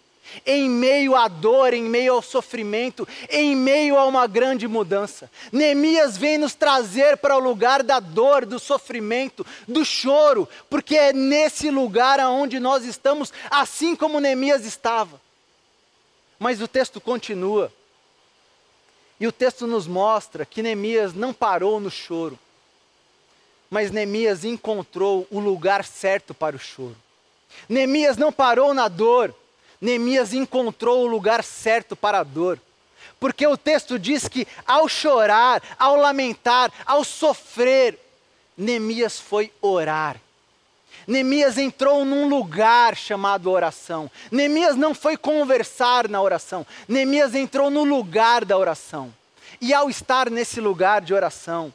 em 0.45 0.69
meio 0.69 1.15
à 1.15 1.29
dor, 1.29 1.75
em 1.75 1.83
meio 1.83 2.15
ao 2.15 2.23
sofrimento, 2.23 3.07
em 3.31 3.55
meio 3.55 3.97
a 3.97 4.05
uma 4.07 4.27
grande 4.27 4.67
mudança. 4.67 5.31
Neemias 5.51 6.17
vem 6.17 6.39
nos 6.39 6.55
trazer 6.55 7.17
para 7.17 7.37
o 7.37 7.41
lugar 7.41 7.83
da 7.83 8.01
dor, 8.01 8.47
do 8.47 8.59
sofrimento, 8.59 9.45
do 9.67 9.85
choro, 9.85 10.49
porque 10.69 10.97
é 10.97 11.13
nesse 11.13 11.71
lugar 11.71 12.21
aonde 12.21 12.59
nós 12.59 12.85
estamos, 12.85 13.33
assim 13.51 13.95
como 13.97 14.21
Neemias 14.21 14.65
estava. 14.65 15.21
Mas 16.39 16.61
o 16.61 16.69
texto 16.69 17.01
continua. 17.01 17.73
E 19.21 19.27
o 19.27 19.31
texto 19.31 19.67
nos 19.69 19.87
mostra 19.87 20.45
que 20.45 20.63
Neemias 20.63 21.15
não 21.15 21.33
parou 21.33 21.79
no 21.79 21.91
choro, 21.91 22.37
mas 23.71 23.91
Neemias 23.91 24.45
encontrou 24.45 25.27
o 25.31 25.39
lugar 25.39 25.85
certo 25.85 26.35
para 26.35 26.57
o 26.57 26.59
choro. 26.59 26.97
Neemias 27.69 28.17
não 28.17 28.33
parou 28.33 28.75
na 28.75 28.89
dor, 28.89 29.35
Neemias 29.83 30.33
encontrou 30.33 31.03
o 31.03 31.09
lugar 31.09 31.43
certo 31.43 31.97
para 31.97 32.21
a 32.21 32.23
dor. 32.23 32.57
Porque 33.19 33.45
o 33.45 33.57
texto 33.57 33.99
diz 33.99 34.29
que 34.29 34.47
ao 34.65 34.89
chorar, 34.89 35.61
ao 35.77 35.97
lamentar, 35.97 36.73
ao 36.87 37.03
sofrer, 37.03 37.99
Neemias 38.57 39.19
foi 39.19 39.53
orar. 39.61 40.21
Neemias 41.05 41.59
entrou 41.59 42.05
num 42.05 42.29
lugar 42.29 42.95
chamado 42.95 43.51
oração. 43.51 44.09
Neemias 44.31 44.77
não 44.77 44.95
foi 44.95 45.17
conversar 45.17 46.09
na 46.09 46.23
oração. 46.23 46.65
Neemias 46.87 47.35
entrou 47.35 47.69
no 47.69 47.83
lugar 47.83 48.45
da 48.45 48.57
oração. 48.57 49.13
E 49.61 49.75
ao 49.75 49.91
estar 49.91 50.31
nesse 50.31 50.61
lugar 50.61 51.01
de 51.01 51.13
oração, 51.13 51.75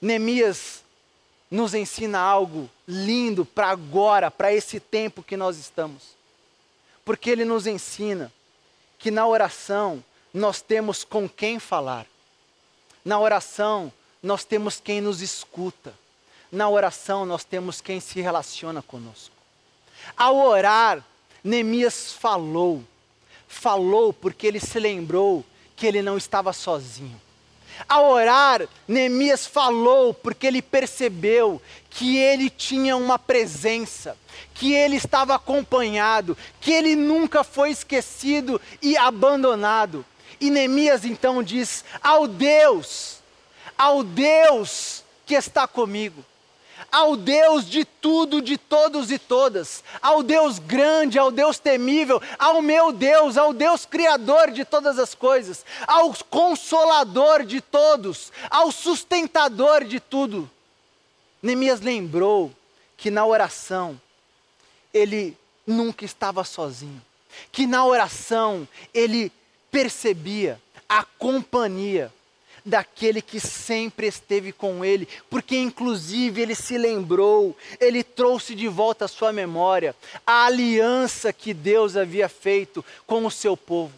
Neemias 0.00 0.84
nos 1.50 1.74
ensina 1.74 2.20
algo 2.20 2.70
lindo 2.86 3.44
para 3.44 3.70
agora, 3.70 4.30
para 4.30 4.52
esse 4.52 4.78
tempo 4.78 5.20
que 5.20 5.36
nós 5.36 5.58
estamos 5.58 6.13
porque 7.04 7.30
ele 7.30 7.44
nos 7.44 7.66
ensina 7.66 8.32
que 8.98 9.10
na 9.10 9.26
oração 9.26 10.02
nós 10.32 10.60
temos 10.60 11.04
com 11.04 11.28
quem 11.28 11.58
falar. 11.58 12.06
Na 13.04 13.18
oração 13.18 13.92
nós 14.22 14.44
temos 14.44 14.80
quem 14.80 15.00
nos 15.00 15.20
escuta. 15.20 15.92
Na 16.50 16.68
oração 16.68 17.26
nós 17.26 17.44
temos 17.44 17.80
quem 17.80 18.00
se 18.00 18.20
relaciona 18.20 18.80
conosco. 18.80 19.34
Ao 20.16 20.36
orar, 20.36 21.04
Neemias 21.42 22.12
falou. 22.12 22.82
Falou 23.46 24.12
porque 24.12 24.46
ele 24.46 24.60
se 24.60 24.78
lembrou 24.78 25.44
que 25.76 25.86
ele 25.86 26.02
não 26.02 26.16
estava 26.16 26.52
sozinho. 26.52 27.20
Ao 27.88 28.10
orar, 28.10 28.66
Neemias 28.86 29.46
falou 29.46 30.14
porque 30.14 30.46
ele 30.46 30.62
percebeu 30.62 31.60
que 31.90 32.16
ele 32.16 32.50
tinha 32.50 32.96
uma 32.96 33.18
presença, 33.18 34.16
que 34.54 34.72
ele 34.72 34.96
estava 34.96 35.34
acompanhado, 35.34 36.36
que 36.60 36.72
ele 36.72 36.96
nunca 36.96 37.44
foi 37.44 37.70
esquecido 37.70 38.60
e 38.80 38.96
abandonado. 38.96 40.04
E 40.40 40.50
Neemias 40.50 41.04
então 41.04 41.42
diz: 41.42 41.84
Ao 42.02 42.26
Deus, 42.26 43.18
ao 43.76 44.02
Deus 44.02 45.04
que 45.26 45.34
está 45.34 45.66
comigo, 45.66 46.24
ao 46.90 47.16
Deus 47.16 47.68
de 47.68 47.84
tudo, 47.84 48.40
de 48.40 48.56
todos 48.56 49.10
e 49.10 49.18
todas, 49.18 49.82
ao 50.00 50.22
Deus 50.22 50.58
grande, 50.58 51.18
ao 51.18 51.30
Deus 51.30 51.58
temível, 51.58 52.20
ao 52.38 52.62
meu 52.62 52.92
Deus, 52.92 53.36
ao 53.36 53.52
Deus 53.52 53.84
criador 53.84 54.50
de 54.50 54.64
todas 54.64 54.98
as 54.98 55.14
coisas, 55.14 55.64
ao 55.86 56.14
consolador 56.30 57.44
de 57.44 57.60
todos, 57.60 58.32
ao 58.50 58.70
sustentador 58.70 59.84
de 59.84 60.00
tudo. 60.00 60.50
Neemias 61.42 61.80
lembrou 61.80 62.52
que 62.96 63.10
na 63.10 63.26
oração 63.26 64.00
ele 64.92 65.36
nunca 65.66 66.04
estava 66.04 66.44
sozinho, 66.44 67.02
que 67.50 67.66
na 67.66 67.84
oração 67.84 68.66
ele 68.92 69.32
percebia 69.70 70.60
a 70.88 71.02
companhia 71.02 72.12
daquele 72.64 73.20
que 73.20 73.38
sempre 73.38 74.06
esteve 74.06 74.50
com 74.50 74.84
ele, 74.84 75.06
porque 75.28 75.56
inclusive 75.56 76.40
ele 76.40 76.54
se 76.54 76.78
lembrou, 76.78 77.56
ele 77.78 78.02
trouxe 78.02 78.54
de 78.54 78.66
volta 78.68 79.04
à 79.04 79.08
sua 79.08 79.32
memória 79.32 79.94
a 80.26 80.46
aliança 80.46 81.32
que 81.32 81.52
Deus 81.52 81.96
havia 81.96 82.28
feito 82.28 82.84
com 83.06 83.26
o 83.26 83.30
seu 83.30 83.56
povo. 83.56 83.92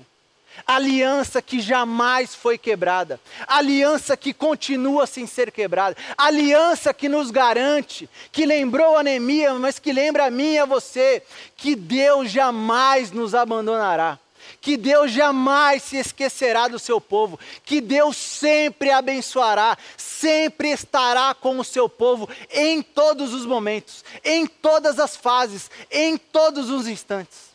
Aliança 0.67 1.43
que 1.43 1.61
jamais 1.61 2.35
foi 2.35 2.57
quebrada, 2.57 3.21
aliança 3.47 4.17
que 4.17 4.33
continua 4.33 5.07
sem 5.07 5.27
ser 5.27 5.53
quebrada, 5.53 5.95
aliança 6.17 6.95
que 6.95 7.11
nos 7.11 7.31
garante, 7.31 8.09
que 8.33 8.47
lembrou 8.47 8.97
a 8.97 9.03
Neemias, 9.03 9.59
mas 9.61 9.79
que 9.79 9.93
lembra 9.93 10.25
a 10.25 10.31
mim 10.31 10.55
e 10.55 10.59
a 10.59 10.65
você, 10.65 11.23
que 11.59 11.77
Deus 11.77 12.31
jamais 12.31 13.13
nos 13.13 13.35
abandonará 13.35 14.19
que 14.67 14.77
Deus 14.77 15.13
jamais 15.13 15.81
se 15.85 15.97
esquecerá 15.97 16.67
do 16.67 16.77
seu 16.77 17.01
povo, 17.01 17.39
que 17.65 17.81
Deus 17.81 18.17
sempre 18.17 18.91
abençoará, 18.91 19.79
sempre 19.97 20.73
estará 20.73 21.33
com 21.35 21.61
o 21.61 21.65
seu 21.65 21.89
povo 21.89 22.29
em 22.51 22.83
todos 22.83 23.33
os 23.33 23.47
momentos, 23.47 24.05
em 24.25 24.45
todas 24.45 24.99
as 24.99 25.15
fases, 25.15 25.71
em 25.89 26.17
todos 26.17 26.69
os 26.69 26.89
instantes. 26.89 27.51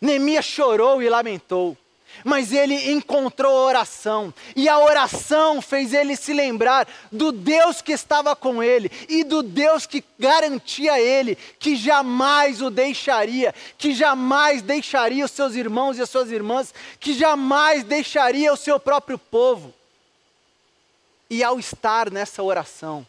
Neemias 0.00 0.46
chorou 0.46 1.02
e 1.02 1.10
lamentou 1.10 1.76
mas 2.24 2.52
ele 2.52 2.90
encontrou 2.90 3.52
oração, 3.52 4.32
e 4.56 4.66
a 4.66 4.78
oração 4.78 5.60
fez 5.60 5.92
ele 5.92 6.16
se 6.16 6.32
lembrar 6.32 6.88
do 7.12 7.30
Deus 7.30 7.82
que 7.82 7.92
estava 7.92 8.34
com 8.34 8.62
ele 8.62 8.90
e 9.10 9.22
do 9.22 9.42
Deus 9.42 9.84
que 9.84 10.02
garantia 10.18 10.94
a 10.94 11.00
ele 11.00 11.36
que 11.58 11.76
jamais 11.76 12.62
o 12.62 12.70
deixaria, 12.70 13.54
que 13.76 13.92
jamais 13.92 14.62
deixaria 14.62 15.26
os 15.26 15.30
seus 15.30 15.54
irmãos 15.54 15.98
e 15.98 16.02
as 16.02 16.08
suas 16.08 16.30
irmãs, 16.30 16.72
que 16.98 17.12
jamais 17.12 17.84
deixaria 17.84 18.52
o 18.52 18.56
seu 18.56 18.80
próprio 18.80 19.18
povo. 19.18 19.74
E 21.28 21.44
ao 21.44 21.58
estar 21.58 22.10
nessa 22.10 22.42
oração, 22.42 23.06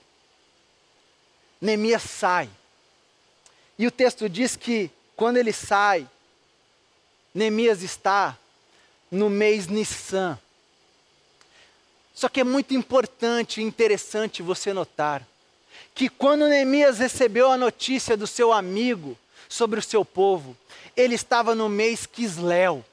Neemias 1.62 2.04
sai. 2.04 2.50
E 3.78 3.88
o 3.88 3.92
texto 3.92 4.28
diz 4.28 4.56
que 4.56 4.90
quando 5.16 5.38
ele 5.38 5.54
sai, 5.54 6.08
Neemias 7.34 7.82
está 7.82 8.38
no 9.12 9.30
mês 9.30 9.68
Nissan. 9.68 10.38
Só 12.14 12.30
que 12.30 12.40
é 12.40 12.44
muito 12.44 12.74
importante 12.74 13.60
e 13.60 13.64
interessante 13.64 14.42
você 14.42 14.72
notar 14.74 15.26
que 15.94 16.10
quando 16.10 16.48
Neemias 16.48 17.00
recebeu 17.00 17.50
a 17.50 17.58
notícia 17.58 18.18
do 18.18 18.28
seu 18.28 18.52
amigo 18.52 19.18
sobre 19.48 19.80
o 19.80 19.84
seu 19.84 20.04
povo, 20.04 20.56
ele 20.96 21.16
estava 21.16 21.56
no 21.56 21.70
mês 21.70 22.06
Quisleu. 22.06 22.84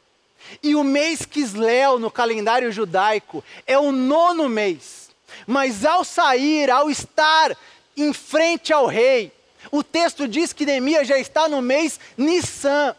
E 0.62 0.74
o 0.74 0.84
mês 0.84 1.24
Quisleu 1.24 1.98
no 1.98 2.10
calendário 2.10 2.70
judaico 2.72 3.44
é 3.66 3.78
o 3.78 3.92
nono 3.92 4.48
mês. 4.48 5.10
Mas 5.46 5.84
ao 5.84 6.04
sair, 6.04 6.70
ao 6.70 6.90
estar 6.90 7.56
em 7.96 8.12
frente 8.12 8.72
ao 8.72 8.86
rei, 8.86 9.32
o 9.70 9.82
texto 9.82 10.26
diz 10.26 10.52
que 10.52 10.66
Neemias 10.66 11.06
já 11.06 11.18
está 11.18 11.48
no 11.48 11.62
mês 11.62 11.98
Nissan. 12.16 12.94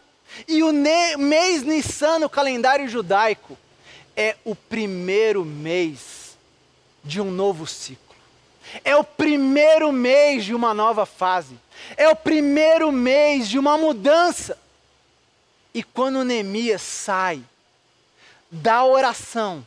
E 0.47 0.63
o 0.63 0.71
mês 0.71 1.63
Nissan 1.63 2.19
no 2.19 2.29
calendário 2.29 2.87
judaico 2.87 3.57
é 4.15 4.35
o 4.43 4.55
primeiro 4.55 5.43
mês 5.45 6.35
de 7.03 7.19
um 7.19 7.31
novo 7.31 7.67
ciclo. 7.67 8.03
É 8.83 8.95
o 8.95 9.03
primeiro 9.03 9.91
mês 9.91 10.45
de 10.45 10.53
uma 10.53 10.73
nova 10.73 11.05
fase. 11.05 11.59
É 11.97 12.07
o 12.07 12.15
primeiro 12.15 12.91
mês 12.91 13.47
de 13.49 13.59
uma 13.59 13.77
mudança. 13.77 14.57
E 15.73 15.83
quando 15.83 16.23
Neemias 16.23 16.81
sai 16.81 17.43
da 18.49 18.85
oração 18.85 19.65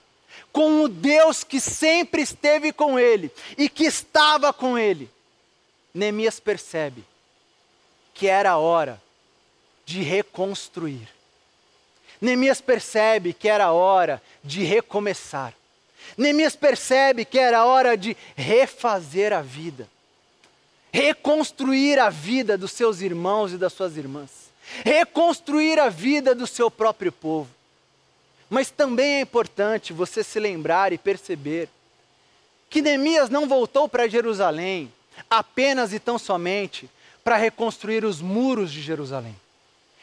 com 0.53 0.83
o 0.83 0.89
Deus 0.89 1.45
que 1.45 1.61
sempre 1.61 2.23
esteve 2.23 2.73
com 2.73 2.99
ele 2.99 3.31
e 3.59 3.69
que 3.69 3.85
estava 3.85 4.53
com 4.53 4.79
ele, 4.79 5.11
Neemias 5.93 6.41
percebe 6.41 7.05
que 8.15 8.27
era 8.27 8.53
a 8.53 8.57
hora 8.57 9.03
de 9.87 10.03
reconstruir. 10.03 11.09
Neemias 12.21 12.61
percebe 12.61 13.33
que 13.33 13.49
era 13.49 13.71
hora 13.71 14.21
de 14.43 14.65
recomeçar. 14.65 15.55
Neemias 16.19 16.57
percebe 16.57 17.25
que 17.25 17.39
era 17.39 17.65
hora 17.65 17.97
de 17.97 18.17
refazer 18.35 19.33
a 19.33 19.43
vida, 19.43 19.89
reconstruir 20.93 21.99
a 21.99 22.11
vida 22.11 22.59
dos 22.59 22.73
seus 22.73 23.01
irmãos 23.01 23.53
e 23.53 23.59
das 23.59 23.73
suas 23.73 23.97
irmãs, 23.97 24.31
reconstruir 24.85 25.79
a 25.79 25.89
vida 25.89 26.35
do 26.35 26.47
seu 26.47 26.71
próprio 26.71 27.13
povo. 27.13 27.51
Mas 28.51 28.71
também 28.71 29.15
é 29.15 29.21
importante 29.21 29.93
você 29.93 30.23
se 30.23 30.41
lembrar 30.41 30.93
e 30.93 30.99
perceber 30.99 31.69
que 32.69 32.83
Neemias 32.83 33.29
não 33.29 33.47
voltou 33.47 33.89
para 33.89 34.09
Jerusalém 34.09 34.93
apenas 35.31 35.93
e 35.93 35.99
tão 35.99 36.19
somente 36.19 36.89
para 37.23 37.37
reconstruir 37.37 38.05
os 38.05 38.21
muros 38.21 38.73
de 38.73 38.81
Jerusalém. 38.81 39.37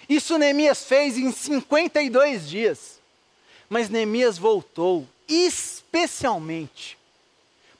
Isso 0.07 0.37
Neemias 0.37 0.83
fez 0.83 1.17
em 1.17 1.31
52 1.31 2.49
dias. 2.49 2.99
Mas 3.69 3.89
Neemias 3.89 4.37
voltou 4.37 5.07
especialmente 5.27 6.97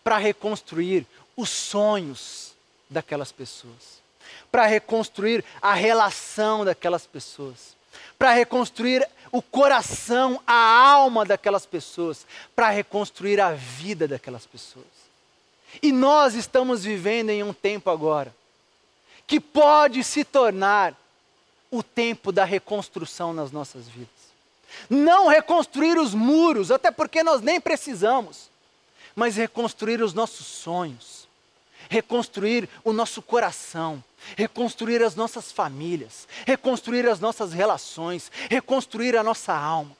para 0.03 0.17
reconstruir 0.17 1.05
os 1.35 1.49
sonhos 1.49 2.53
daquelas 2.89 3.31
pessoas, 3.31 4.01
para 4.51 4.65
reconstruir 4.65 5.43
a 5.61 5.73
relação 5.73 6.63
daquelas 6.63 7.05
pessoas, 7.05 7.75
para 8.17 8.33
reconstruir 8.33 9.07
o 9.31 9.41
coração, 9.41 10.39
a 10.45 10.53
alma 10.53 11.25
daquelas 11.25 11.65
pessoas, 11.65 12.25
para 12.55 12.69
reconstruir 12.69 13.41
a 13.41 13.51
vida 13.53 14.07
daquelas 14.07 14.45
pessoas. 14.45 14.85
E 15.81 15.91
nós 15.91 16.35
estamos 16.35 16.83
vivendo 16.83 17.31
em 17.31 17.41
um 17.41 17.53
tempo 17.53 17.89
agora 17.89 18.33
que 19.25 19.39
pode 19.39 20.03
se 20.03 20.23
tornar 20.23 20.95
o 21.73 21.81
tempo 21.81 22.31
da 22.31 22.45
reconstrução 22.45 23.33
nas 23.33 23.51
nossas 23.51 23.87
vidas. 23.87 24.07
Não 24.87 25.27
reconstruir 25.27 25.97
os 25.97 26.13
muros, 26.13 26.69
até 26.69 26.91
porque 26.91 27.23
nós 27.23 27.41
nem 27.41 27.59
precisamos, 27.59 28.47
mas 29.15 29.35
reconstruir 29.35 29.99
os 29.99 30.13
nossos 30.13 30.45
sonhos, 30.45 31.27
reconstruir 31.89 32.69
o 32.83 32.93
nosso 32.93 33.23
coração, 33.23 34.03
reconstruir 34.37 35.01
as 35.01 35.15
nossas 35.15 35.51
famílias, 35.51 36.27
reconstruir 36.45 37.09
as 37.09 37.19
nossas 37.19 37.53
relações, 37.53 38.31
reconstruir 38.51 39.17
a 39.17 39.23
nossa 39.23 39.51
alma. 39.51 39.97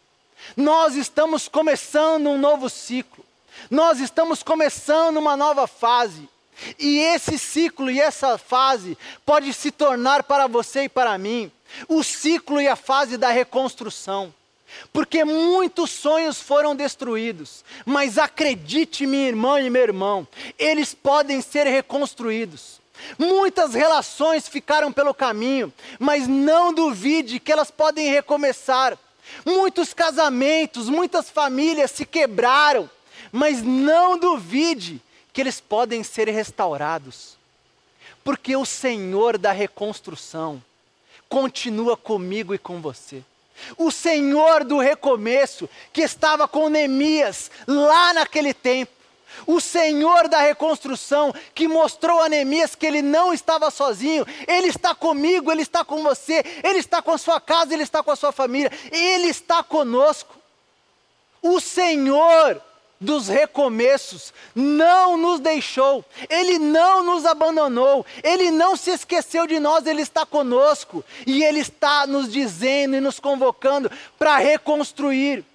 Nós 0.56 0.94
estamos 0.94 1.48
começando 1.48 2.30
um 2.30 2.38
novo 2.38 2.70
ciclo, 2.70 3.26
nós 3.68 4.00
estamos 4.00 4.44
começando 4.44 5.18
uma 5.18 5.36
nova 5.36 5.66
fase. 5.66 6.30
E 6.78 7.00
esse 7.00 7.40
ciclo 7.40 7.90
e 7.90 8.00
essa 8.00 8.38
fase 8.38 8.96
pode 9.26 9.52
se 9.54 9.72
tornar 9.72 10.22
para 10.22 10.46
você 10.46 10.84
e 10.84 10.90
para 10.90 11.18
mim 11.18 11.52
o 11.88 12.04
ciclo 12.04 12.62
e 12.62 12.68
a 12.68 12.76
fase 12.76 13.18
da 13.18 13.30
reconstrução. 13.30 14.34
Porque 14.92 15.24
muitos 15.24 15.92
sonhos 15.92 16.40
foram 16.42 16.76
destruídos, 16.76 17.64
mas 17.86 18.18
acredite, 18.18 19.06
minha 19.06 19.28
irmã 19.28 19.60
e 19.60 19.70
meu 19.70 19.84
irmão, 19.84 20.28
eles 20.58 20.94
podem 20.94 21.42
ser 21.42 21.68
reconstruídos. 21.68 22.82
Muitas 23.18 23.74
relações 23.74 24.48
ficaram 24.48 24.92
pelo 24.92 25.14
caminho, 25.14 25.74
mas 26.00 26.28
não 26.28 26.74
duvide 26.74 27.40
que 27.40 27.52
elas 27.52 27.70
podem 27.70 28.10
recomeçar. 28.10 28.98
Muitos 29.46 29.94
casamentos, 29.94 30.90
muitas 30.90 31.30
famílias 31.30 31.92
se 31.92 32.06
quebraram, 32.06 32.90
mas 33.32 33.62
não 33.62 34.18
duvide 34.18 35.02
que 35.32 35.42
eles 35.42 35.60
podem 35.60 36.04
ser 36.04 36.30
restaurados. 36.30 37.36
Porque 38.24 38.56
o 38.56 38.66
Senhor 38.66 39.38
da 39.38 39.52
reconstrução 39.52 40.64
continua 41.34 41.98
comigo 41.98 42.54
e 42.54 42.60
com 42.60 42.80
você. 42.80 43.24
O 43.76 43.90
Senhor 43.90 44.64
do 44.64 44.78
recomeço, 44.78 45.68
que 45.92 46.02
estava 46.02 46.48
com 46.48 46.70
Neemias 46.70 47.50
lá 47.66 48.14
naquele 48.14 48.54
tempo, 48.54 48.92
o 49.48 49.60
Senhor 49.60 50.28
da 50.28 50.42
reconstrução, 50.42 51.34
que 51.56 51.68
mostrou 51.68 52.22
a 52.22 52.30
Neemias 52.30 52.76
que 52.76 52.86
ele 52.86 53.02
não 53.02 53.34
estava 53.34 53.72
sozinho, 53.72 54.28
ele 54.48 54.68
está 54.68 54.94
comigo, 54.94 55.52
ele 55.52 55.64
está 55.64 55.84
com 55.84 56.04
você, 56.04 56.46
ele 56.64 56.78
está 56.78 57.02
com 57.02 57.10
a 57.10 57.18
sua 57.18 57.42
casa, 57.42 57.74
ele 57.74 57.82
está 57.82 58.04
com 58.04 58.12
a 58.12 58.16
sua 58.16 58.32
família, 58.32 58.72
ele 58.92 59.28
está 59.28 59.64
conosco. 59.64 60.36
O 61.42 61.60
Senhor 61.60 62.62
dos 63.04 63.28
recomeços, 63.28 64.34
não 64.56 65.18
nos 65.18 65.40
deixou, 65.40 66.04
Ele 66.30 66.58
não 66.58 67.04
nos 67.04 67.26
abandonou, 67.26 68.06
Ele 68.24 68.50
não 68.50 68.76
se 68.76 68.90
esqueceu 68.90 69.46
de 69.46 69.60
nós, 69.60 69.86
Ele 69.86 70.02
está 70.02 70.26
conosco 70.26 71.04
e 71.28 71.44
Ele 71.44 71.60
está 71.60 72.08
nos 72.08 72.32
dizendo 72.32 72.96
e 72.96 73.02
nos 73.02 73.20
convocando 73.20 73.92
para 74.18 74.38
reconstruir. 74.38 75.46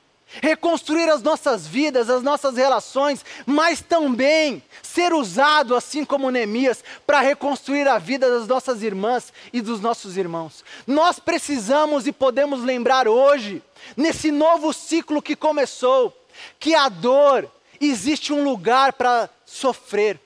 Reconstruir 0.42 1.08
as 1.08 1.22
nossas 1.22 1.66
vidas, 1.66 2.10
as 2.10 2.22
nossas 2.22 2.54
relações, 2.54 3.24
mas 3.46 3.80
também 3.80 4.62
ser 4.82 5.14
usado, 5.14 5.74
assim 5.74 6.04
como 6.04 6.30
Neemias, 6.30 6.84
para 7.06 7.20
reconstruir 7.20 7.88
a 7.88 7.96
vida 7.96 8.28
das 8.28 8.46
nossas 8.46 8.82
irmãs 8.82 9.32
e 9.54 9.62
dos 9.62 9.80
nossos 9.80 10.18
irmãos. 10.18 10.62
Nós 10.86 11.18
precisamos 11.18 12.06
e 12.06 12.12
podemos 12.12 12.62
lembrar 12.62 13.08
hoje, 13.08 13.62
nesse 13.96 14.30
novo 14.30 14.70
ciclo 14.74 15.22
que 15.22 15.34
começou, 15.34 16.14
que 16.58 16.74
a 16.74 16.88
dor 16.88 17.50
existe 17.80 18.32
um 18.32 18.42
lugar 18.42 18.92
para 18.92 19.28
sofrer 19.44 20.20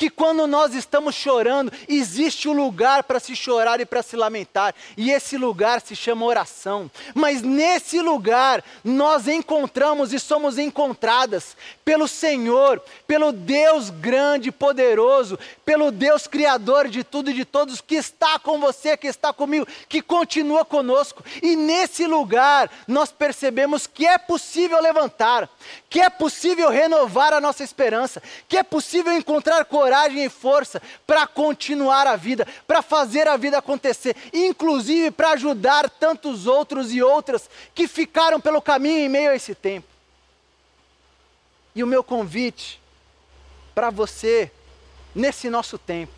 que 0.00 0.08
quando 0.08 0.46
nós 0.46 0.74
estamos 0.74 1.14
chorando, 1.14 1.70
existe 1.86 2.48
um 2.48 2.54
lugar 2.54 3.02
para 3.02 3.20
se 3.20 3.36
chorar 3.36 3.80
e 3.80 3.84
para 3.84 4.02
se 4.02 4.16
lamentar, 4.16 4.74
e 4.96 5.10
esse 5.10 5.36
lugar 5.36 5.82
se 5.82 5.94
chama 5.94 6.24
oração. 6.24 6.90
Mas 7.14 7.42
nesse 7.42 8.00
lugar 8.00 8.64
nós 8.82 9.28
encontramos 9.28 10.14
e 10.14 10.18
somos 10.18 10.56
encontradas 10.56 11.54
pelo 11.84 12.08
Senhor, 12.08 12.82
pelo 13.06 13.30
Deus 13.30 13.90
grande 13.90 14.48
e 14.48 14.52
poderoso, 14.52 15.38
pelo 15.66 15.90
Deus 15.90 16.26
criador 16.26 16.88
de 16.88 17.04
tudo 17.04 17.28
e 17.30 17.34
de 17.34 17.44
todos, 17.44 17.82
que 17.82 17.96
está 17.96 18.38
com 18.38 18.58
você, 18.58 18.96
que 18.96 19.06
está 19.06 19.34
comigo, 19.34 19.68
que 19.86 20.00
continua 20.00 20.64
conosco. 20.64 21.22
E 21.42 21.54
nesse 21.54 22.06
lugar 22.06 22.70
nós 22.88 23.12
percebemos 23.12 23.86
que 23.86 24.06
é 24.06 24.16
possível 24.16 24.80
levantar, 24.80 25.46
que 25.90 26.00
é 26.00 26.08
possível 26.08 26.70
renovar 26.70 27.34
a 27.34 27.40
nossa 27.40 27.62
esperança, 27.62 28.22
que 28.48 28.56
é 28.56 28.62
possível 28.62 29.12
encontrar 29.12 29.62
coragem 29.66 29.89
coragem 29.90 30.24
e 30.24 30.28
força 30.28 30.80
para 31.04 31.26
continuar 31.26 32.06
a 32.06 32.14
vida, 32.14 32.46
para 32.64 32.80
fazer 32.80 33.26
a 33.26 33.36
vida 33.36 33.58
acontecer, 33.58 34.14
inclusive 34.32 35.10
para 35.10 35.32
ajudar 35.32 35.90
tantos 35.90 36.46
outros 36.46 36.92
e 36.92 37.02
outras 37.02 37.50
que 37.74 37.88
ficaram 37.88 38.40
pelo 38.40 38.62
caminho 38.62 39.00
em 39.00 39.08
meio 39.08 39.32
a 39.32 39.34
esse 39.34 39.52
tempo. 39.52 39.88
E 41.74 41.82
o 41.82 41.88
meu 41.88 42.04
convite 42.04 42.80
para 43.74 43.90
você, 43.90 44.52
nesse 45.12 45.50
nosso 45.50 45.76
tempo, 45.76 46.12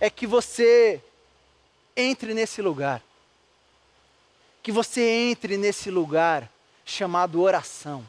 é 0.00 0.10
que 0.10 0.26
você 0.26 1.00
entre 1.96 2.34
nesse 2.34 2.60
lugar. 2.60 3.00
Que 4.64 4.72
você 4.72 5.00
entre 5.30 5.56
nesse 5.56 5.92
lugar 5.92 6.50
chamado 6.84 7.40
oração. 7.40 8.04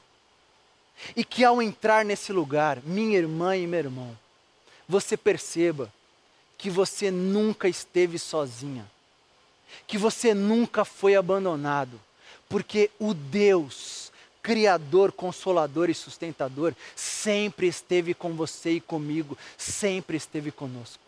E 1.16 1.24
que 1.24 1.44
ao 1.44 1.62
entrar 1.62 2.04
nesse 2.04 2.34
lugar, 2.34 2.80
minha 2.84 3.18
irmã 3.18 3.56
e 3.56 3.66
meu 3.66 3.80
irmão, 3.80 4.18
você 4.90 5.16
perceba 5.16 5.94
que 6.58 6.68
você 6.68 7.12
nunca 7.12 7.70
esteve 7.70 8.18
sozinha, 8.18 8.90
que 9.86 10.00
você 10.00 10.34
nunca 10.34 10.84
foi 10.84 11.16
abandonado, 11.16 12.02
porque 12.50 12.90
o 13.00 13.14
Deus, 13.14 14.12
Criador, 14.42 15.12
Consolador 15.12 15.92
e 15.92 15.94
Sustentador, 15.94 16.74
sempre 16.96 17.68
esteve 17.68 18.16
com 18.16 18.34
você 18.34 18.72
e 18.72 18.82
comigo, 18.82 19.38
sempre 19.56 20.18
esteve 20.18 20.52
conosco. 20.52 21.04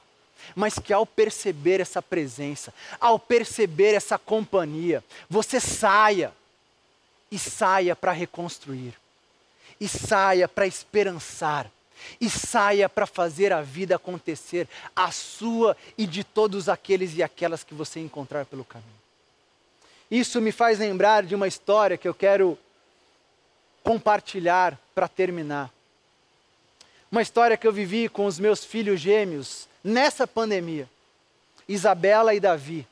Mas 0.56 0.78
que 0.78 0.94
ao 0.94 1.06
perceber 1.06 1.82
essa 1.82 2.04
presença, 2.04 2.72
ao 3.00 3.17
perceber 3.17 3.96
essa 3.96 4.17
companhia, 4.17 5.04
você 5.28 5.60
saia 5.60 6.32
e 7.32 7.39
saia 7.39 7.96
para 7.96 8.12
reconstruir, 8.12 8.94
e 9.80 9.88
saia 9.88 10.48
para 10.48 10.67
esperançar 10.67 11.70
e 12.20 12.30
saia 12.30 12.88
para 12.88 13.06
fazer 13.06 13.54
a 13.54 13.62
vida 13.62 13.96
acontecer, 13.96 14.68
a 14.96 15.12
sua 15.12 15.76
e 15.98 16.06
de 16.06 16.24
todos 16.24 16.70
aqueles 16.70 17.16
e 17.16 17.24
aquelas 17.24 17.64
que 17.64 17.74
você 17.74 18.00
encontrar 18.00 18.46
pelo 18.46 18.66
caminho. 18.66 19.02
Isso 20.10 20.42
me 20.42 20.52
faz 20.52 20.80
lembrar 20.80 21.24
de 21.24 21.36
uma 21.36 21.48
história 21.48 21.98
que 21.98 22.08
eu 22.08 22.14
quero 22.14 22.58
compartilhar 23.84 24.78
para 24.94 25.08
terminar. 25.08 25.72
Uma 27.12 27.22
história 27.22 27.58
que 27.58 27.68
eu 27.68 27.74
vivi 27.74 28.08
com 28.10 28.26
os 28.26 28.40
meus 28.40 28.64
filhos 28.64 29.00
gêmeos 29.00 29.68
nessa 29.84 30.28
pandemia, 30.28 30.90
Isabela 31.68 32.34
e 32.34 32.40
Davi. 32.40 32.88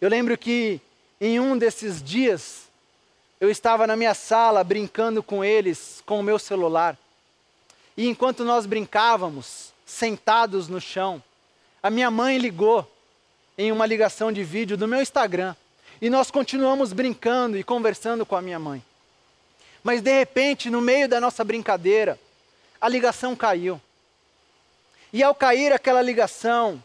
Eu 0.00 0.08
lembro 0.08 0.36
que 0.38 0.80
em 1.20 1.40
um 1.40 1.56
desses 1.58 2.02
dias 2.02 2.68
eu 3.40 3.50
estava 3.50 3.86
na 3.86 3.96
minha 3.96 4.14
sala 4.14 4.62
brincando 4.62 5.22
com 5.22 5.44
eles 5.44 6.02
com 6.04 6.20
o 6.20 6.22
meu 6.22 6.38
celular. 6.38 6.96
E 7.98 8.06
enquanto 8.06 8.44
nós 8.44 8.64
brincávamos, 8.64 9.72
sentados 9.84 10.68
no 10.68 10.80
chão, 10.80 11.20
a 11.82 11.90
minha 11.90 12.12
mãe 12.12 12.38
ligou 12.38 12.88
em 13.58 13.72
uma 13.72 13.84
ligação 13.84 14.30
de 14.30 14.44
vídeo 14.44 14.76
do 14.76 14.86
meu 14.86 15.02
Instagram. 15.02 15.56
E 16.00 16.08
nós 16.08 16.30
continuamos 16.30 16.92
brincando 16.92 17.58
e 17.58 17.64
conversando 17.64 18.24
com 18.24 18.36
a 18.36 18.40
minha 18.40 18.58
mãe. 18.60 18.80
Mas 19.82 20.00
de 20.00 20.16
repente, 20.16 20.70
no 20.70 20.80
meio 20.80 21.08
da 21.08 21.20
nossa 21.20 21.42
brincadeira, 21.42 22.16
a 22.80 22.88
ligação 22.88 23.34
caiu. 23.34 23.80
E 25.12 25.20
ao 25.20 25.34
cair 25.34 25.72
aquela 25.72 26.00
ligação, 26.00 26.80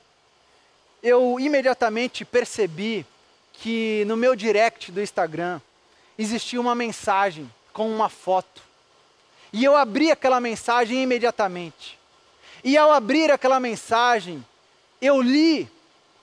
eu 1.04 1.40
imediatamente 1.40 2.26
percebi 2.26 3.06
que 3.54 4.04
no 4.08 4.18
meu 4.18 4.36
direct 4.36 4.92
do 4.92 5.00
Instagram 5.00 5.62
existia 6.18 6.60
uma 6.60 6.74
mensagem 6.74 7.48
com 7.72 7.88
uma 7.88 8.10
foto 8.10 8.73
e 9.54 9.64
eu 9.64 9.78
abri 9.78 10.12
aquela 10.12 10.42
mensagem 10.42 11.04
imediatamente. 11.04 12.00
E 12.64 12.76
ao 12.76 12.92
abrir 12.92 13.32
aquela 13.32 13.60
mensagem, 13.60 14.44
eu 15.00 15.22
li 15.22 15.70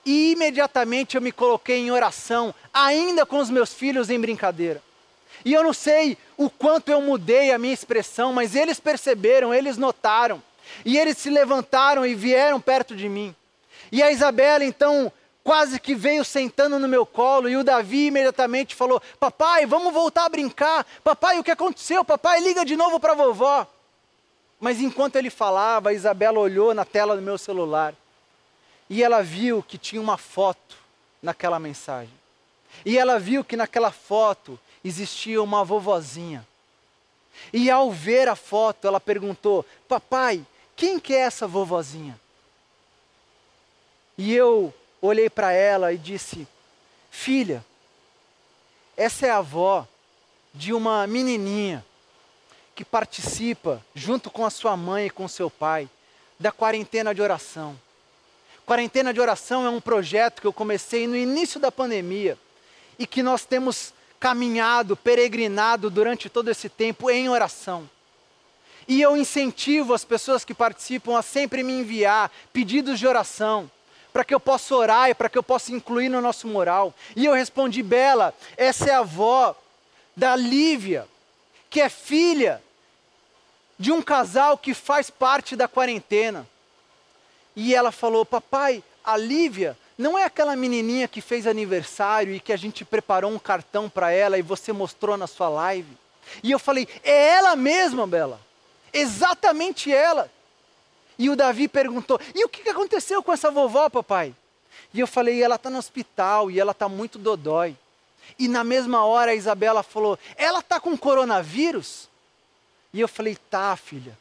e 0.04 0.32
imediatamente 0.32 1.14
eu 1.14 1.22
me 1.22 1.30
coloquei 1.30 1.78
em 1.78 1.92
oração, 1.92 2.52
ainda 2.74 3.24
com 3.24 3.38
os 3.38 3.48
meus 3.48 3.72
filhos 3.72 4.10
em 4.10 4.18
brincadeira. 4.18 4.82
E 5.44 5.52
eu 5.52 5.62
não 5.62 5.72
sei 5.72 6.18
o 6.36 6.50
quanto 6.50 6.90
eu 6.90 7.00
mudei 7.00 7.52
a 7.52 7.58
minha 7.58 7.72
expressão, 7.72 8.32
mas 8.32 8.56
eles 8.56 8.80
perceberam, 8.80 9.54
eles 9.54 9.76
notaram. 9.76 10.42
E 10.84 10.98
eles 10.98 11.16
se 11.16 11.30
levantaram 11.30 12.04
e 12.04 12.14
vieram 12.14 12.60
perto 12.60 12.96
de 12.96 13.08
mim. 13.08 13.34
E 13.92 14.02
a 14.02 14.10
Isabela 14.10 14.64
então 14.64 15.12
quase 15.42 15.80
que 15.80 15.94
veio 15.94 16.24
sentando 16.24 16.78
no 16.78 16.88
meu 16.88 17.04
colo 17.06 17.48
e 17.48 17.56
o 17.56 17.64
Davi 17.64 18.06
imediatamente 18.06 18.74
falou: 18.74 19.02
Papai, 19.18 19.66
vamos 19.66 19.92
voltar 19.92 20.26
a 20.26 20.28
brincar. 20.28 20.86
Papai, 21.02 21.38
o 21.38 21.44
que 21.44 21.50
aconteceu? 21.50 22.04
Papai, 22.04 22.40
liga 22.40 22.64
de 22.64 22.76
novo 22.76 23.00
para 23.00 23.14
vovó. 23.14 23.66
Mas 24.58 24.80
enquanto 24.80 25.16
ele 25.16 25.30
falava, 25.30 25.88
a 25.88 25.92
Isabela 25.92 26.38
olhou 26.38 26.74
na 26.74 26.84
tela 26.84 27.16
do 27.16 27.22
meu 27.22 27.38
celular 27.38 27.94
e 28.88 29.02
ela 29.02 29.22
viu 29.22 29.62
que 29.62 29.78
tinha 29.78 30.00
uma 30.00 30.18
foto 30.18 30.76
naquela 31.22 31.58
mensagem. 31.58 32.12
E 32.84 32.98
ela 32.98 33.18
viu 33.18 33.42
que 33.42 33.56
naquela 33.56 33.90
foto 33.90 34.58
existia 34.84 35.42
uma 35.42 35.64
vovozinha. 35.64 36.46
E 37.52 37.70
ao 37.70 37.90
ver 37.90 38.28
a 38.28 38.36
foto, 38.36 38.86
ela 38.86 39.00
perguntou: 39.00 39.64
Papai, 39.88 40.44
quem 40.76 40.98
que 40.98 41.14
é 41.14 41.20
essa 41.20 41.46
vovozinha? 41.46 42.18
E 44.18 44.34
eu 44.34 44.74
olhei 45.00 45.30
para 45.30 45.52
ela 45.52 45.92
e 45.92 45.98
disse: 45.98 46.46
Filha, 47.10 47.64
essa 48.96 49.26
é 49.26 49.30
a 49.30 49.38
avó 49.38 49.86
de 50.52 50.72
uma 50.72 51.06
menininha 51.06 51.84
que 52.74 52.84
participa, 52.84 53.84
junto 53.94 54.30
com 54.30 54.44
a 54.44 54.50
sua 54.50 54.76
mãe 54.76 55.06
e 55.06 55.10
com 55.10 55.28
seu 55.28 55.50
pai, 55.50 55.88
da 56.38 56.50
quarentena 56.50 57.14
de 57.14 57.20
oração. 57.20 57.78
Quarentena 58.64 59.12
de 59.12 59.20
oração 59.20 59.66
é 59.66 59.70
um 59.70 59.80
projeto 59.80 60.40
que 60.40 60.46
eu 60.46 60.52
comecei 60.52 61.06
no 61.06 61.16
início 61.16 61.58
da 61.58 61.72
pandemia 61.72 62.38
e 62.98 63.06
que 63.06 63.22
nós 63.22 63.44
temos 63.44 63.92
caminhado, 64.18 64.96
peregrinado 64.96 65.90
durante 65.90 66.28
todo 66.28 66.50
esse 66.50 66.68
tempo 66.68 67.10
em 67.10 67.28
oração. 67.28 67.88
E 68.86 69.00
eu 69.00 69.16
incentivo 69.16 69.94
as 69.94 70.04
pessoas 70.04 70.44
que 70.44 70.54
participam 70.54 71.18
a 71.18 71.22
sempre 71.22 71.62
me 71.62 71.72
enviar 71.72 72.30
pedidos 72.52 72.98
de 72.98 73.06
oração 73.06 73.70
para 74.12 74.24
que 74.24 74.34
eu 74.34 74.40
possa 74.40 74.74
orar 74.74 75.10
e 75.10 75.14
para 75.14 75.28
que 75.28 75.38
eu 75.38 75.42
possa 75.42 75.72
incluir 75.72 76.08
no 76.08 76.20
nosso 76.20 76.46
moral. 76.48 76.94
E 77.14 77.24
eu 77.24 77.32
respondi, 77.32 77.82
Bela, 77.82 78.34
essa 78.56 78.90
é 78.90 78.94
a 78.94 79.00
avó 79.00 79.54
da 80.16 80.36
Lívia, 80.36 81.06
que 81.68 81.80
é 81.80 81.88
filha 81.88 82.62
de 83.78 83.90
um 83.90 84.02
casal 84.02 84.58
que 84.58 84.74
faz 84.74 85.08
parte 85.08 85.56
da 85.56 85.66
quarentena. 85.66 86.46
E 87.56 87.74
ela 87.74 87.90
falou, 87.90 88.26
papai, 88.26 88.82
a 89.04 89.16
Lívia 89.16 89.76
não 89.96 90.18
é 90.18 90.24
aquela 90.24 90.56
menininha 90.56 91.08
que 91.08 91.20
fez 91.20 91.46
aniversário 91.46 92.34
e 92.34 92.40
que 92.40 92.52
a 92.52 92.56
gente 92.56 92.84
preparou 92.84 93.30
um 93.30 93.38
cartão 93.38 93.88
para 93.88 94.10
ela 94.10 94.38
e 94.38 94.42
você 94.42 94.72
mostrou 94.72 95.16
na 95.16 95.26
sua 95.26 95.48
live? 95.48 95.96
E 96.42 96.50
eu 96.50 96.58
falei, 96.58 96.86
é 97.02 97.36
ela 97.36 97.56
mesma, 97.56 98.06
Bela. 98.06 98.40
Exatamente 98.92 99.92
ela. 99.92 100.30
E 101.20 101.28
o 101.28 101.36
Davi 101.36 101.68
perguntou: 101.68 102.18
E 102.34 102.42
o 102.46 102.48
que 102.48 102.66
aconteceu 102.66 103.22
com 103.22 103.30
essa 103.30 103.50
vovó, 103.50 103.90
papai? 103.90 104.34
E 104.94 105.00
eu 105.00 105.06
falei: 105.06 105.42
Ela 105.42 105.56
está 105.56 105.68
no 105.68 105.76
hospital 105.76 106.50
e 106.50 106.58
ela 106.58 106.72
está 106.72 106.88
muito 106.88 107.18
dodói. 107.18 107.76
E 108.38 108.48
na 108.48 108.64
mesma 108.64 109.04
hora 109.04 109.32
a 109.32 109.34
Isabela 109.34 109.82
falou: 109.82 110.18
Ela 110.34 110.60
está 110.60 110.80
com 110.80 110.96
coronavírus? 110.96 112.08
E 112.90 113.00
eu 113.00 113.06
falei: 113.06 113.36
Tá, 113.36 113.76
filha. 113.76 114.18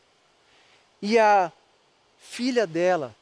E 1.01 1.17
a 1.17 1.49
filha 2.19 2.67
dela, 2.67 3.15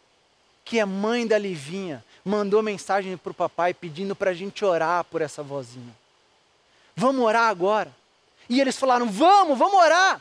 que 0.65 0.79
é 0.79 0.85
mãe 0.85 1.27
da 1.27 1.37
Livinha, 1.37 2.03
mandou 2.25 2.63
mensagem 2.63 3.15
para 3.15 3.29
o 3.29 3.35
papai 3.35 3.75
pedindo 3.75 4.15
para 4.15 4.31
a 4.31 4.33
gente 4.33 4.65
orar 4.65 5.03
por 5.03 5.21
essa 5.21 5.43
vozinha. 5.43 5.95
Vamos 6.95 7.23
orar 7.23 7.47
agora? 7.47 7.95
E 8.49 8.59
eles 8.59 8.75
falaram: 8.75 9.07
Vamos, 9.07 9.55
vamos 9.55 9.79
orar. 9.79 10.19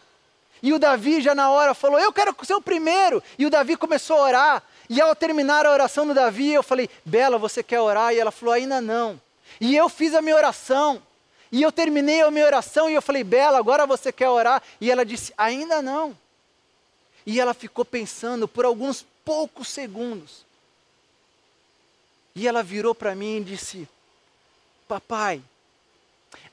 E 0.62 0.72
o 0.72 0.78
Davi 0.78 1.20
já 1.20 1.34
na 1.34 1.50
hora 1.50 1.74
falou: 1.74 1.98
Eu 1.98 2.12
quero 2.12 2.34
ser 2.44 2.54
o 2.54 2.62
primeiro. 2.62 3.22
E 3.38 3.46
o 3.46 3.50
Davi 3.50 3.76
começou 3.76 4.16
a 4.16 4.22
orar. 4.22 4.62
E 4.88 5.00
ao 5.00 5.14
terminar 5.14 5.66
a 5.66 5.72
oração 5.72 6.06
do 6.06 6.14
Davi, 6.14 6.52
eu 6.52 6.62
falei: 6.62 6.88
Bela, 7.04 7.38
você 7.38 7.62
quer 7.62 7.80
orar? 7.80 8.12
E 8.12 8.18
ela 8.18 8.30
falou: 8.30 8.54
Ainda 8.54 8.80
não. 8.80 9.20
E 9.60 9.76
eu 9.76 9.88
fiz 9.88 10.14
a 10.14 10.22
minha 10.22 10.36
oração. 10.36 11.02
E 11.52 11.62
eu 11.62 11.70
terminei 11.70 12.22
a 12.22 12.30
minha 12.30 12.46
oração 12.46 12.90
e 12.90 12.94
eu 12.94 13.02
falei: 13.02 13.22
Bela, 13.22 13.58
agora 13.58 13.86
você 13.86 14.10
quer 14.10 14.28
orar? 14.28 14.62
E 14.80 14.90
ela 14.90 15.04
disse: 15.04 15.32
Ainda 15.36 15.82
não. 15.82 16.16
E 17.24 17.40
ela 17.40 17.52
ficou 17.52 17.84
pensando 17.84 18.46
por 18.46 18.64
alguns 18.64 19.04
poucos 19.24 19.68
segundos. 19.68 20.44
E 22.34 22.46
ela 22.46 22.62
virou 22.62 22.94
para 22.94 23.14
mim 23.14 23.38
e 23.38 23.44
disse: 23.44 23.88
Papai, 24.88 25.42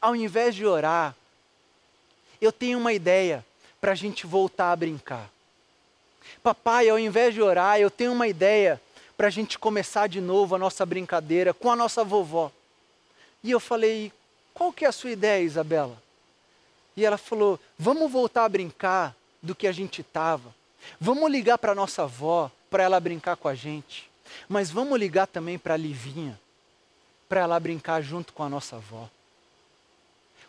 ao 0.01 0.15
invés 0.15 0.55
de 0.55 0.65
orar, 0.65 1.15
eu 2.41 2.51
tenho 2.51 2.79
uma 2.79 2.93
ideia 2.93 3.45
para 3.83 3.91
a 3.91 3.95
gente 3.95 4.25
voltar 4.25 4.71
a 4.71 4.75
brincar. 4.77 5.29
Papai, 6.41 6.87
ao 6.87 6.97
invés 6.97 7.33
de 7.33 7.41
orar, 7.41 7.77
eu 7.81 7.91
tenho 7.91 8.13
uma 8.13 8.29
ideia 8.29 8.81
para 9.17 9.27
a 9.27 9.29
gente 9.29 9.59
começar 9.59 10.07
de 10.07 10.21
novo 10.21 10.55
a 10.55 10.57
nossa 10.57 10.85
brincadeira 10.85 11.53
com 11.53 11.69
a 11.69 11.75
nossa 11.75 12.01
vovó. 12.01 12.49
E 13.43 13.51
eu 13.51 13.59
falei, 13.59 14.09
qual 14.53 14.71
que 14.71 14.85
é 14.85 14.87
a 14.87 14.91
sua 14.93 15.11
ideia, 15.11 15.43
Isabela? 15.43 16.01
E 16.95 17.05
ela 17.05 17.17
falou, 17.17 17.59
vamos 17.77 18.09
voltar 18.09 18.45
a 18.45 18.49
brincar 18.49 19.13
do 19.41 19.53
que 19.53 19.67
a 19.67 19.73
gente 19.73 19.99
estava. 19.99 20.55
Vamos 20.97 21.29
ligar 21.29 21.57
para 21.57 21.75
nossa 21.75 22.03
avó, 22.03 22.49
para 22.69 22.83
ela 22.83 23.01
brincar 23.01 23.35
com 23.35 23.49
a 23.49 23.53
gente. 23.53 24.09
Mas 24.47 24.71
vamos 24.71 24.97
ligar 24.97 25.27
também 25.27 25.59
para 25.59 25.73
a 25.73 25.77
Livinha, 25.77 26.39
para 27.27 27.41
ela 27.41 27.59
brincar 27.59 28.01
junto 28.01 28.31
com 28.31 28.43
a 28.43 28.49
nossa 28.49 28.77
avó 28.77 29.09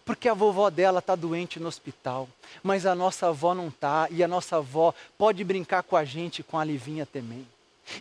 porque 0.04 0.28
a 0.28 0.34
vovó 0.34 0.68
dela 0.70 0.98
está 0.98 1.14
doente 1.14 1.58
no 1.58 1.68
hospital, 1.68 2.28
mas 2.62 2.84
a 2.86 2.94
nossa 2.94 3.28
avó 3.28 3.54
não 3.54 3.68
está, 3.68 4.06
e 4.10 4.22
a 4.22 4.28
nossa 4.28 4.56
avó 4.56 4.94
pode 5.16 5.42
brincar 5.42 5.82
com 5.82 5.96
a 5.96 6.04
gente 6.04 6.42
com 6.42 6.58
a 6.58 6.64
Livinha 6.64 7.06
também. 7.06 7.46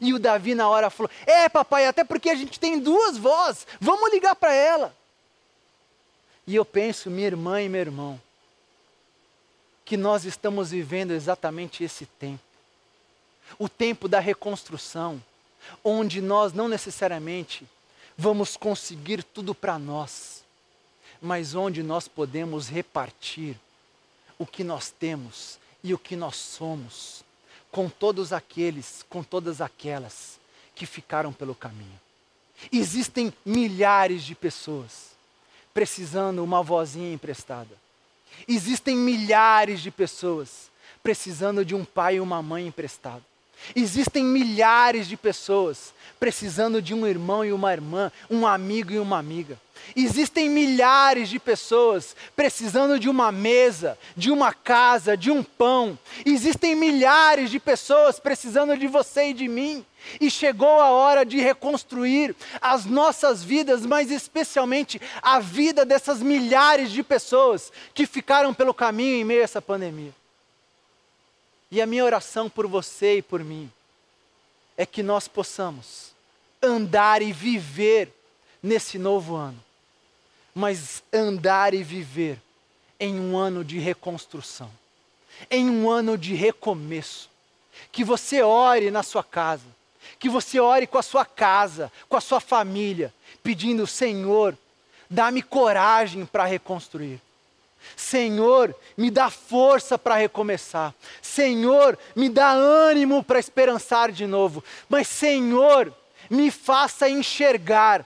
E 0.02 0.14
o 0.14 0.20
Davi 0.20 0.56
na 0.56 0.70
hora 0.70 0.90
falou: 0.90 1.10
É, 1.26 1.48
papai, 1.50 1.86
até 1.86 2.04
porque 2.04 2.30
a 2.30 2.36
gente 2.36 2.60
tem 2.60 2.80
duas 2.80 3.18
vozes, 3.18 3.68
vamos 3.80 4.12
ligar 4.12 4.36
para 4.36 4.54
ela. 4.54 4.96
E 6.46 6.56
eu 6.56 6.66
penso, 6.66 7.10
minha 7.10 7.28
irmã 7.28 7.62
e 7.62 7.70
meu 7.70 7.82
irmão, 7.82 8.22
que 9.86 9.96
nós 9.96 10.26
estamos 10.26 10.72
vivendo 10.72 11.12
exatamente 11.12 11.84
esse 11.84 12.06
tempo 12.06 12.54
o 13.58 13.70
tempo 13.70 14.08
da 14.08 14.20
reconstrução, 14.20 15.22
onde 15.84 16.22
nós 16.22 16.54
não 16.54 16.68
necessariamente 16.68 17.66
vamos 18.18 18.58
conseguir 18.58 19.24
tudo 19.24 19.56
para 19.56 19.80
nós 19.80 20.43
mas 21.24 21.56
onde 21.56 21.82
nós 21.82 22.06
podemos 22.06 22.68
repartir 22.68 23.56
o 24.38 24.46
que 24.46 24.62
nós 24.62 24.92
temos 24.92 25.58
e 25.82 25.94
o 25.94 25.98
que 25.98 26.18
nós 26.18 26.36
somos 26.36 27.24
com 27.72 27.88
todos 27.88 28.34
aqueles, 28.34 29.06
com 29.10 29.24
todas 29.24 29.62
aquelas 29.62 30.38
que 30.76 30.86
ficaram 30.86 31.32
pelo 31.32 31.56
caminho. 31.56 32.00
Existem 32.72 33.34
milhares 33.46 34.24
de 34.24 34.36
pessoas 34.36 35.12
precisando 35.74 36.44
uma 36.44 36.62
vozinha 36.62 37.14
emprestada. 37.14 37.76
Existem 38.46 38.96
milhares 38.96 39.80
de 39.80 39.90
pessoas 39.90 40.70
precisando 41.02 41.64
de 41.64 41.74
um 41.74 41.86
pai 41.86 42.16
e 42.16 42.20
uma 42.20 42.42
mãe 42.42 42.68
emprestado. 42.68 43.24
Existem 43.76 44.26
milhares 44.26 45.08
de 45.08 45.16
pessoas 45.16 45.94
precisando 46.20 46.82
de 46.82 46.94
um 46.94 47.08
irmão 47.08 47.46
e 47.46 47.54
uma 47.54 47.72
irmã, 47.72 48.12
um 48.30 48.46
amigo 48.46 48.92
e 48.92 49.00
uma 49.00 49.18
amiga. 49.18 49.58
Existem 49.96 50.50
milhares 50.50 51.30
de 51.30 51.38
pessoas 51.40 52.16
precisando 52.36 52.98
de 52.98 53.10
uma 53.10 53.32
mesa, 53.32 53.98
de 54.16 54.32
uma 54.32 54.54
casa, 54.54 55.16
de 55.16 55.30
um 55.30 55.44
pão. 55.44 55.98
Existem 56.26 56.76
milhares 56.76 57.52
de 57.52 57.60
pessoas 57.60 58.20
precisando 58.20 58.76
de 58.78 58.88
você 58.88 59.30
e 59.30 59.34
de 59.34 59.48
mim. 59.48 59.86
E 60.20 60.30
chegou 60.30 60.82
a 60.82 60.90
hora 60.90 61.26
de 61.26 61.40
reconstruir 61.40 62.36
as 62.60 62.86
nossas 62.86 63.44
vidas, 63.44 63.86
mas 63.86 64.12
especialmente 64.12 65.02
a 65.22 65.40
vida 65.40 65.86
dessas 65.86 66.22
milhares 66.22 66.92
de 66.92 67.04
pessoas 67.04 67.72
que 67.94 68.06
ficaram 68.06 68.54
pelo 68.54 68.74
caminho 68.74 69.16
em 69.16 69.24
meio 69.24 69.42
a 69.42 69.44
essa 69.44 69.62
pandemia. 69.62 70.14
E 71.72 71.82
a 71.82 71.86
minha 71.86 72.04
oração 72.04 72.50
por 72.50 72.68
você 72.68 73.18
e 73.18 73.22
por 73.22 73.44
mim 73.44 73.72
é 74.76 74.86
que 74.86 75.04
nós 75.04 75.28
possamos 75.28 76.12
andar 76.62 77.22
e 77.22 77.32
viver 77.32 78.12
nesse 78.62 78.98
novo 78.98 79.36
ano 79.36 79.64
mas 80.54 81.04
andar 81.12 81.74
e 81.74 81.84
viver 81.84 82.40
em 83.00 83.20
um 83.20 83.38
ano 83.38 83.64
de 83.64 83.80
reconstrução, 83.80 84.70
em 85.50 85.70
um 85.70 85.90
ano 85.90 86.18
de 86.18 86.34
recomeço. 86.34 87.30
Que 87.92 88.04
você 88.04 88.42
ore 88.42 88.92
na 88.92 89.02
sua 89.02 89.24
casa, 89.24 89.66
que 90.20 90.30
você 90.30 90.60
ore 90.60 90.86
com 90.86 90.98
a 90.98 91.04
sua 91.04 91.26
casa, 91.26 91.92
com 92.08 92.16
a 92.16 92.22
sua 92.22 92.40
família, 92.40 93.14
pedindo: 93.42 93.88
Senhor, 93.88 94.56
dá-me 95.10 95.42
coragem 95.42 96.26
para 96.26 96.46
reconstruir. 96.46 97.20
Senhor, 97.96 98.76
me 98.96 99.12
dá 99.12 99.30
força 99.30 99.98
para 99.98 100.16
recomeçar. 100.16 100.94
Senhor, 101.22 101.98
me 102.16 102.30
dá 102.30 102.52
ânimo 102.52 103.24
para 103.24 103.40
esperançar 103.40 104.12
de 104.12 104.26
novo. 104.26 104.64
Mas, 104.88 105.08
Senhor, 105.08 105.94
me 106.30 106.50
faça 106.50 107.10
enxergar 107.10 108.06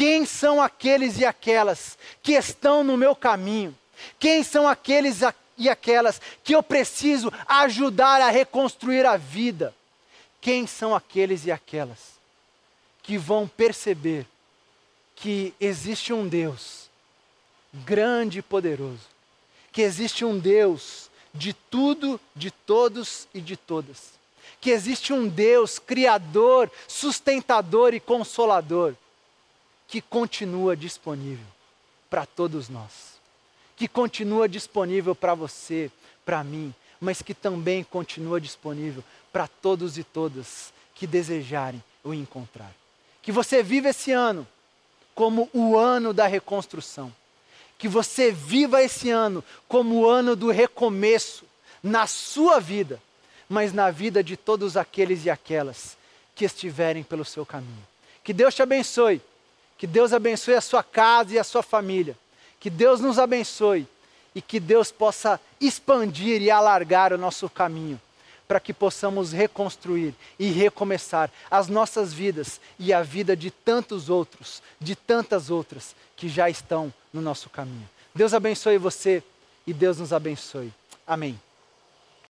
quem 0.00 0.24
são 0.24 0.62
aqueles 0.62 1.18
e 1.18 1.26
aquelas 1.26 1.98
que 2.22 2.32
estão 2.32 2.82
no 2.82 2.96
meu 2.96 3.14
caminho? 3.14 3.76
Quem 4.18 4.42
são 4.42 4.66
aqueles 4.66 5.20
e 5.58 5.68
aquelas 5.68 6.18
que 6.42 6.54
eu 6.54 6.62
preciso 6.62 7.30
ajudar 7.46 8.18
a 8.22 8.30
reconstruir 8.30 9.04
a 9.04 9.18
vida? 9.18 9.74
Quem 10.40 10.66
são 10.66 10.94
aqueles 10.94 11.44
e 11.44 11.52
aquelas 11.52 12.18
que 13.02 13.18
vão 13.18 13.46
perceber 13.46 14.26
que 15.14 15.52
existe 15.60 16.14
um 16.14 16.26
Deus 16.26 16.88
grande 17.84 18.38
e 18.38 18.42
poderoso, 18.42 19.06
que 19.70 19.82
existe 19.82 20.24
um 20.24 20.38
Deus 20.38 21.10
de 21.34 21.52
tudo, 21.52 22.18
de 22.34 22.50
todos 22.50 23.28
e 23.34 23.40
de 23.42 23.54
todas, 23.54 24.12
que 24.62 24.70
existe 24.70 25.12
um 25.12 25.28
Deus 25.28 25.78
criador, 25.78 26.72
sustentador 26.88 27.92
e 27.92 28.00
consolador, 28.00 28.94
que 29.90 30.00
continua 30.00 30.76
disponível 30.76 31.46
para 32.08 32.24
todos 32.24 32.68
nós, 32.68 33.18
que 33.76 33.88
continua 33.88 34.48
disponível 34.48 35.16
para 35.16 35.34
você, 35.34 35.90
para 36.24 36.44
mim, 36.44 36.72
mas 37.00 37.20
que 37.22 37.34
também 37.34 37.82
continua 37.82 38.40
disponível 38.40 39.02
para 39.32 39.48
todos 39.48 39.98
e 39.98 40.04
todas 40.04 40.72
que 40.94 41.06
desejarem 41.06 41.82
o 42.04 42.14
encontrar. 42.14 42.72
Que 43.20 43.32
você 43.32 43.62
viva 43.62 43.88
esse 43.88 44.12
ano 44.12 44.46
como 45.14 45.50
o 45.52 45.76
ano 45.76 46.12
da 46.12 46.26
reconstrução. 46.26 47.12
Que 47.76 47.88
você 47.88 48.30
viva 48.30 48.82
esse 48.82 49.10
ano 49.10 49.42
como 49.66 49.96
o 49.96 50.08
ano 50.08 50.36
do 50.36 50.50
recomeço 50.50 51.44
na 51.82 52.06
sua 52.06 52.60
vida, 52.60 53.00
mas 53.48 53.72
na 53.72 53.90
vida 53.90 54.22
de 54.22 54.36
todos 54.36 54.76
aqueles 54.76 55.24
e 55.24 55.30
aquelas 55.30 55.96
que 56.34 56.44
estiverem 56.44 57.02
pelo 57.02 57.24
seu 57.24 57.44
caminho. 57.44 57.86
Que 58.22 58.32
Deus 58.32 58.54
te 58.54 58.62
abençoe. 58.62 59.20
Que 59.80 59.86
Deus 59.86 60.12
abençoe 60.12 60.52
a 60.52 60.60
sua 60.60 60.82
casa 60.82 61.32
e 61.32 61.38
a 61.38 61.42
sua 61.42 61.62
família. 61.62 62.14
Que 62.60 62.68
Deus 62.68 63.00
nos 63.00 63.18
abençoe 63.18 63.86
e 64.34 64.42
que 64.42 64.60
Deus 64.60 64.92
possa 64.92 65.40
expandir 65.58 66.42
e 66.42 66.50
alargar 66.50 67.14
o 67.14 67.18
nosso 67.18 67.48
caminho 67.48 67.98
para 68.46 68.60
que 68.60 68.74
possamos 68.74 69.32
reconstruir 69.32 70.12
e 70.38 70.50
recomeçar 70.50 71.30
as 71.50 71.68
nossas 71.68 72.12
vidas 72.12 72.60
e 72.78 72.92
a 72.92 73.00
vida 73.00 73.34
de 73.34 73.50
tantos 73.50 74.10
outros, 74.10 74.62
de 74.78 74.94
tantas 74.94 75.48
outras 75.48 75.96
que 76.14 76.28
já 76.28 76.50
estão 76.50 76.92
no 77.10 77.22
nosso 77.22 77.48
caminho. 77.48 77.88
Deus 78.14 78.34
abençoe 78.34 78.76
você 78.76 79.22
e 79.66 79.72
Deus 79.72 79.96
nos 79.96 80.12
abençoe. 80.12 80.70
Amém. 81.06 81.40